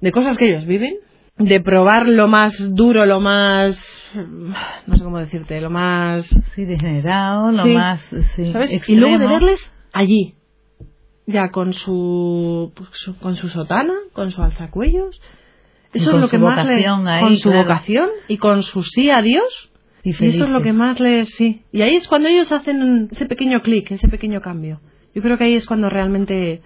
de 0.00 0.12
cosas 0.12 0.36
que 0.36 0.48
ellos 0.48 0.66
viven, 0.66 0.96
de 1.38 1.60
probar 1.60 2.08
lo 2.08 2.28
más 2.28 2.74
duro, 2.74 3.06
lo 3.06 3.20
más, 3.20 3.76
no 4.86 4.96
sé 4.96 5.04
cómo 5.04 5.18
decirte, 5.18 5.60
lo 5.60 5.70
más... 5.70 6.26
Sí, 6.54 6.64
degenerado, 6.64 7.52
lo 7.52 7.66
más... 7.66 8.00
¿Sabes? 8.52 8.80
Y 8.86 8.96
luego 8.96 9.18
de 9.18 9.26
verles 9.26 9.72
allí, 9.92 10.34
ya 11.26 11.50
con 11.50 11.72
su, 11.72 12.72
con 13.20 13.36
su 13.36 13.48
sotana, 13.48 13.94
con 14.12 14.30
su 14.30 14.42
alzacuellos. 14.42 15.20
Eso 15.92 16.14
es 16.14 16.22
lo 16.22 16.28
que 16.28 16.38
más 16.38 16.66
le, 16.66 16.84
con 17.20 17.36
su 17.36 17.50
vocación 17.50 18.08
y 18.26 18.38
con 18.38 18.62
su 18.62 18.82
sí 18.82 19.10
a 19.10 19.20
Dios 19.20 19.71
y, 20.04 20.10
eso 20.10 20.44
es 20.44 20.50
lo 20.50 20.62
que 20.62 20.72
más 20.72 20.98
les... 21.00 21.28
Sí. 21.30 21.62
Y 21.72 21.82
ahí 21.82 21.94
es 21.94 22.08
cuando 22.08 22.28
ellos 22.28 22.50
hacen 22.50 23.08
ese 23.12 23.26
pequeño 23.26 23.62
clic, 23.62 23.90
ese 23.90 24.08
pequeño 24.08 24.40
cambio. 24.40 24.80
Yo 25.14 25.22
creo 25.22 25.38
que 25.38 25.44
ahí 25.44 25.54
es 25.54 25.66
cuando 25.66 25.88
realmente 25.88 26.62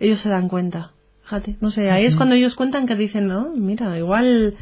ellos 0.00 0.20
se 0.20 0.28
dan 0.28 0.48
cuenta. 0.48 0.92
Fíjate, 1.24 1.56
no 1.60 1.70
sé, 1.70 1.90
ahí 1.90 2.06
es 2.06 2.16
cuando 2.16 2.34
ellos 2.34 2.54
cuentan 2.54 2.86
que 2.86 2.94
dicen, 2.94 3.28
no, 3.28 3.52
mira, 3.54 3.98
igual 3.98 4.54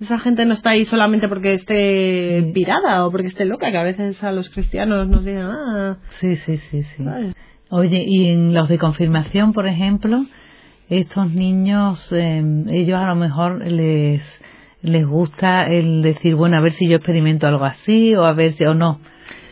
esa 0.00 0.18
gente 0.18 0.44
no 0.44 0.54
está 0.54 0.70
ahí 0.70 0.84
solamente 0.84 1.28
porque 1.28 1.54
esté 1.54 2.50
pirada 2.52 3.06
o 3.06 3.10
porque 3.10 3.28
esté 3.28 3.44
loca, 3.44 3.70
que 3.70 3.78
a 3.78 3.82
veces 3.82 4.22
a 4.22 4.32
los 4.32 4.50
cristianos 4.50 5.08
nos 5.08 5.24
dicen, 5.24 5.42
ah. 5.42 5.98
Sí, 6.20 6.36
sí, 6.36 6.58
sí, 6.70 6.82
sí. 6.82 7.04
Oye, 7.70 8.04
y 8.06 8.28
en 8.28 8.52
los 8.52 8.68
de 8.68 8.78
confirmación, 8.78 9.52
por 9.52 9.66
ejemplo, 9.66 10.24
estos 10.88 11.32
niños, 11.32 12.12
eh, 12.12 12.42
ellos 12.68 12.98
a 12.98 13.06
lo 13.06 13.14
mejor 13.14 13.64
les 13.64 14.22
les 14.82 15.06
gusta 15.06 15.66
el 15.66 16.02
decir, 16.02 16.34
bueno, 16.34 16.56
a 16.56 16.60
ver 16.60 16.72
si 16.72 16.88
yo 16.88 16.96
experimento 16.96 17.46
algo 17.46 17.64
así 17.64 18.14
o 18.14 18.24
a 18.24 18.32
ver 18.32 18.52
si 18.52 18.64
o 18.64 18.74
no. 18.74 19.00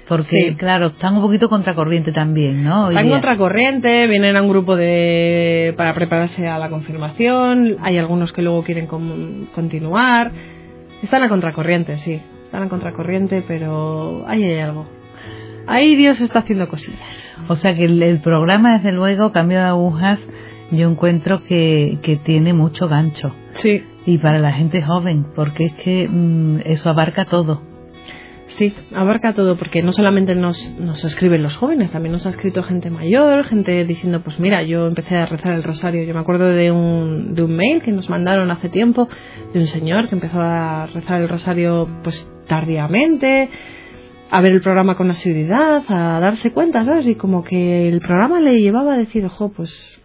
Porque, 0.08 0.56
claro, 0.56 0.86
están 0.86 1.16
un 1.16 1.20
poquito 1.20 1.50
contracorriente 1.50 2.12
también, 2.12 2.64
¿no? 2.64 2.88
Están 2.88 3.10
contracorriente, 3.10 4.06
vienen 4.06 4.38
a 4.38 4.42
un 4.42 4.48
grupo 4.48 4.74
de 4.74 5.74
para 5.76 5.92
prepararse 5.92 6.48
a 6.48 6.58
la 6.58 6.70
confirmación, 6.70 7.76
hay 7.82 7.98
algunos 7.98 8.32
que 8.32 8.40
luego 8.40 8.64
quieren 8.64 8.86
continuar. 8.86 10.30
Están 11.02 11.22
a 11.24 11.28
contracorriente, 11.28 11.98
sí. 11.98 12.22
Están 12.46 12.62
a 12.62 12.68
contracorriente, 12.70 13.44
pero 13.46 14.24
ahí 14.26 14.44
hay 14.44 14.60
algo. 14.60 14.86
Ahí 15.66 15.94
Dios 15.94 16.22
está 16.22 16.38
haciendo 16.38 16.68
cosillas. 16.68 17.28
O 17.48 17.56
sea 17.56 17.74
que 17.74 17.84
el, 17.84 18.20
programa, 18.22 18.78
desde 18.78 18.92
luego, 18.92 19.32
Cambio 19.32 19.58
de 19.58 19.64
Agujas, 19.64 20.26
yo 20.70 20.88
encuentro 20.88 21.44
que, 21.44 21.98
que 22.00 22.16
tiene 22.16 22.54
mucho 22.54 22.88
gancho. 22.88 23.34
Sí 23.52 23.82
y 24.08 24.16
para 24.16 24.38
la 24.38 24.52
gente 24.52 24.80
joven, 24.80 25.26
porque 25.36 25.66
es 25.66 25.72
que 25.84 26.08
mm, 26.08 26.60
eso 26.64 26.88
abarca 26.88 27.26
todo. 27.26 27.60
Sí, 28.46 28.72
abarca 28.94 29.34
todo, 29.34 29.56
porque 29.56 29.82
no 29.82 29.92
solamente 29.92 30.34
nos, 30.34 30.74
nos 30.80 31.04
escriben 31.04 31.42
los 31.42 31.58
jóvenes, 31.58 31.90
también 31.90 32.12
nos 32.12 32.24
ha 32.24 32.30
escrito 32.30 32.62
gente 32.62 32.88
mayor, 32.88 33.44
gente 33.44 33.84
diciendo, 33.84 34.22
pues 34.24 34.40
mira, 34.40 34.62
yo 34.62 34.86
empecé 34.86 35.14
a 35.14 35.26
rezar 35.26 35.52
el 35.52 35.62
rosario. 35.62 36.04
Yo 36.04 36.14
me 36.14 36.20
acuerdo 36.20 36.46
de 36.46 36.72
un, 36.72 37.34
de 37.34 37.42
un 37.42 37.54
mail 37.54 37.82
que 37.82 37.92
nos 37.92 38.08
mandaron 38.08 38.50
hace 38.50 38.70
tiempo 38.70 39.10
de 39.52 39.60
un 39.60 39.66
señor 39.66 40.08
que 40.08 40.14
empezó 40.14 40.40
a 40.40 40.86
rezar 40.86 41.20
el 41.20 41.28
rosario 41.28 41.86
pues 42.02 42.26
tardíamente, 42.46 43.50
a 44.30 44.40
ver 44.40 44.52
el 44.52 44.62
programa 44.62 44.96
con 44.96 45.10
asiduidad, 45.10 45.82
a 45.86 46.18
darse 46.18 46.50
cuenta, 46.54 46.82
¿sabes? 46.82 47.06
Y 47.06 47.14
como 47.16 47.44
que 47.44 47.86
el 47.90 48.00
programa 48.00 48.40
le 48.40 48.62
llevaba 48.62 48.94
a 48.94 48.98
decir, 48.98 49.26
ojo, 49.26 49.52
pues 49.54 50.00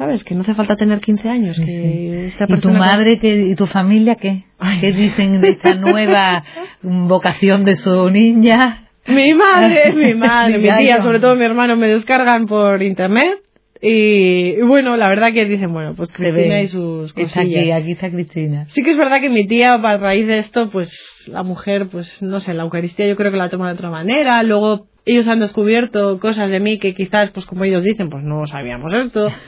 ¿Sabes? 0.00 0.24
Que 0.24 0.34
no 0.34 0.40
hace 0.40 0.54
falta 0.54 0.76
tener 0.76 0.98
15 0.98 1.28
años. 1.28 1.60
Que 1.62 2.32
¿Y 2.48 2.58
tu 2.58 2.70
madre 2.70 3.20
y 3.22 3.54
tu 3.54 3.66
familia 3.66 4.14
qué? 4.14 4.44
¿Qué 4.80 4.92
dicen 4.92 5.42
de 5.42 5.50
esta 5.50 5.74
nueva 5.74 6.42
vocación 6.80 7.66
de 7.66 7.76
su 7.76 8.08
niña? 8.08 8.88
Mi 9.06 9.34
madre, 9.34 9.92
mi 9.92 10.14
madre, 10.26 10.56
mi 10.56 10.74
tía, 10.74 11.02
sobre 11.02 11.20
todo 11.20 11.36
mi 11.36 11.44
hermano 11.44 11.76
me 11.76 11.88
descargan 11.88 12.46
por 12.46 12.82
internet 12.82 13.40
y, 13.82 14.62
bueno, 14.62 14.96
la 14.96 15.06
verdad 15.10 15.34
que 15.34 15.44
dicen, 15.44 15.70
bueno, 15.70 15.94
pues 15.94 16.10
Cristina 16.12 16.62
y 16.62 16.68
sus 16.68 17.12
cosillas. 17.12 17.36
aquí, 17.36 17.70
aquí 17.70 17.92
está 17.92 18.10
Cristina. 18.10 18.68
Sí 18.70 18.82
que 18.82 18.92
es 18.92 18.96
verdad 18.96 19.20
que 19.20 19.28
mi 19.28 19.46
tía, 19.46 19.74
a 19.74 19.96
raíz 19.98 20.26
de 20.26 20.38
esto, 20.38 20.70
pues 20.70 20.88
la 21.26 21.42
mujer, 21.42 21.88
pues 21.92 22.22
no 22.22 22.40
sé, 22.40 22.54
la 22.54 22.62
Eucaristía 22.62 23.06
yo 23.06 23.16
creo 23.16 23.30
que 23.30 23.36
la 23.36 23.50
toma 23.50 23.68
de 23.68 23.74
otra 23.74 23.90
manera. 23.90 24.42
Luego 24.44 24.86
ellos 25.04 25.28
han 25.28 25.40
descubierto 25.40 26.18
cosas 26.20 26.48
de 26.50 26.60
mí 26.60 26.78
que 26.78 26.94
quizás, 26.94 27.32
pues 27.32 27.44
como 27.44 27.64
ellos 27.64 27.84
dicen, 27.84 28.08
pues 28.08 28.24
no 28.24 28.46
sabíamos 28.46 28.94
esto. 28.94 29.30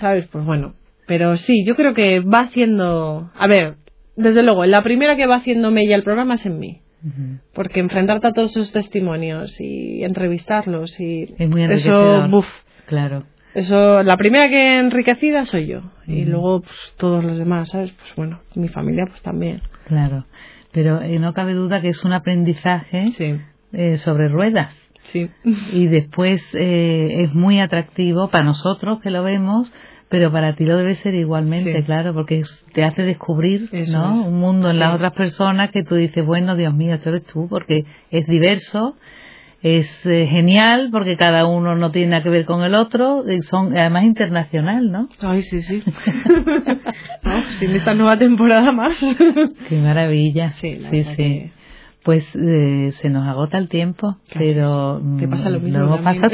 ¿Sabes? 0.00 0.26
Pues 0.28 0.44
bueno. 0.44 0.74
Pero 1.06 1.36
sí, 1.36 1.64
yo 1.64 1.74
creo 1.74 1.94
que 1.94 2.20
va 2.20 2.40
haciendo... 2.40 3.30
A 3.34 3.46
ver, 3.46 3.76
desde 4.16 4.42
luego, 4.42 4.64
la 4.66 4.82
primera 4.82 5.16
que 5.16 5.26
va 5.26 5.36
haciéndome 5.36 5.86
ya 5.86 5.96
el 5.96 6.04
programa 6.04 6.36
es 6.36 6.46
en 6.46 6.58
mí. 6.58 6.80
Porque 7.52 7.80
enfrentarte 7.80 8.28
a 8.28 8.32
todos 8.32 8.52
esos 8.52 8.70
testimonios 8.70 9.60
y 9.60 10.04
entrevistarlos 10.04 11.00
y 11.00 11.34
es 11.36 11.48
muy 11.48 11.64
eso, 11.64 12.28
buf, 12.28 12.46
claro. 12.86 13.24
Eso, 13.54 14.04
la 14.04 14.16
primera 14.16 14.48
que 14.48 14.78
enriquecida 14.78 15.44
soy 15.44 15.66
yo. 15.66 15.82
Y 16.06 16.24
luego, 16.24 16.60
pues, 16.60 16.94
todos 16.96 17.24
los 17.24 17.36
demás, 17.36 17.70
¿sabes? 17.70 17.92
Pues 17.92 18.14
bueno, 18.16 18.40
mi 18.54 18.68
familia, 18.68 19.06
pues 19.08 19.20
también. 19.22 19.62
Claro. 19.88 20.26
Pero 20.70 21.02
eh, 21.02 21.18
no 21.18 21.34
cabe 21.34 21.54
duda 21.54 21.80
que 21.80 21.88
es 21.88 22.02
un 22.04 22.12
aprendizaje 22.12 23.12
eh, 23.72 23.98
sobre 23.98 24.28
ruedas. 24.28 24.74
Sí. 25.10 25.28
Y 25.72 25.86
después 25.86 26.42
eh, 26.54 27.24
es 27.24 27.34
muy 27.34 27.60
atractivo 27.60 28.30
para 28.30 28.44
nosotros 28.44 29.00
que 29.02 29.10
lo 29.10 29.22
vemos, 29.22 29.72
pero 30.08 30.30
para 30.30 30.54
ti 30.54 30.64
lo 30.64 30.76
debe 30.76 30.96
ser 30.96 31.14
igualmente, 31.14 31.84
claro, 31.84 32.14
porque 32.14 32.42
te 32.74 32.84
hace 32.84 33.02
descubrir 33.02 33.68
¿no? 33.92 34.26
un 34.26 34.38
mundo 34.38 34.70
en 34.70 34.78
las 34.78 34.94
otras 34.94 35.12
personas 35.12 35.70
que 35.70 35.82
tú 35.82 35.94
dices, 35.94 36.24
bueno, 36.24 36.54
Dios 36.54 36.74
mío, 36.74 36.94
esto 36.94 37.10
eres 37.10 37.24
tú, 37.24 37.48
porque 37.48 37.84
es 38.10 38.26
diverso 38.26 38.94
es 39.62 39.88
eh, 40.04 40.26
genial 40.28 40.88
porque 40.90 41.16
cada 41.16 41.46
uno 41.46 41.76
no 41.76 41.92
tiene 41.92 42.08
nada 42.08 42.22
que 42.24 42.30
ver 42.30 42.44
con 42.44 42.64
el 42.64 42.74
otro, 42.74 43.24
y 43.30 43.40
son 43.42 43.76
además 43.76 44.04
internacional, 44.04 44.90
¿no? 44.90 45.08
Ay, 45.20 45.42
sí, 45.42 45.62
sí. 45.62 45.82
sin 47.60 47.70
esta 47.70 47.94
nueva 47.94 48.18
temporada 48.18 48.72
más. 48.72 48.98
Qué 49.68 49.76
maravilla. 49.76 50.52
Sí, 50.60 50.80
sí. 50.90 51.04
sí. 51.16 51.52
Pues 52.04 52.24
eh, 52.34 52.90
se 53.00 53.10
nos 53.10 53.28
agota 53.28 53.58
el 53.58 53.68
tiempo, 53.68 54.16
pero 54.34 55.00
¿Qué 55.20 55.28
pasa 55.28 55.50
lo 55.50 55.60
mismo. 55.60 55.78
Luego 55.78 56.02
pasa 56.02 56.28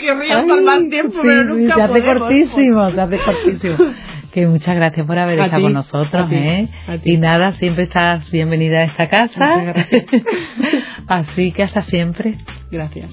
querría 0.00 0.42
más 0.42 0.88
tiempo, 0.90 1.18
pero 1.22 1.44
nunca 1.44 1.74
Se 1.74 1.82
hace 1.82 2.04
cortísimo, 2.04 2.82
hace 2.82 3.18
cortísimo 3.18 3.76
que 4.32 4.46
muchas 4.46 4.76
gracias 4.76 5.06
por 5.06 5.18
haber 5.18 5.40
estado 5.40 5.62
con 5.62 5.72
nosotros. 5.72 6.28
¿eh? 6.32 6.68
Y 7.04 7.16
nada, 7.16 7.52
siempre 7.54 7.84
estás 7.84 8.30
bienvenida 8.30 8.78
a 8.80 8.84
esta 8.84 9.08
casa. 9.08 9.74
Así 11.06 11.52
que 11.52 11.62
hasta 11.62 11.84
siempre. 11.84 12.36
Gracias. 12.70 13.10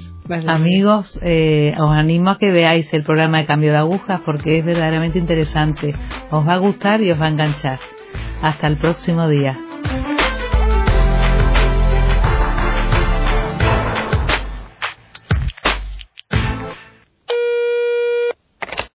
Amigos, 0.48 1.20
eh, 1.24 1.74
os 1.78 1.92
animo 1.92 2.32
a 2.32 2.38
que 2.38 2.52
veáis 2.52 2.92
el 2.94 3.04
programa 3.04 3.38
de 3.40 3.46
cambio 3.46 3.72
de 3.72 3.78
agujas 3.78 4.22
porque 4.26 4.60
es 4.60 4.66
verdaderamente 4.66 5.20
interesante. 5.20 5.94
Os 6.32 6.48
va 6.48 6.54
a 6.54 6.58
gustar 6.58 7.02
y 7.02 7.12
os 7.12 7.20
va 7.20 7.26
a 7.26 7.30
enganchar. 7.30 7.80
Hasta 8.42 8.68
el 8.68 8.78
próximo 8.78 9.28
día. 9.28 9.58
Thank 9.88 10.08
you. 10.08 10.15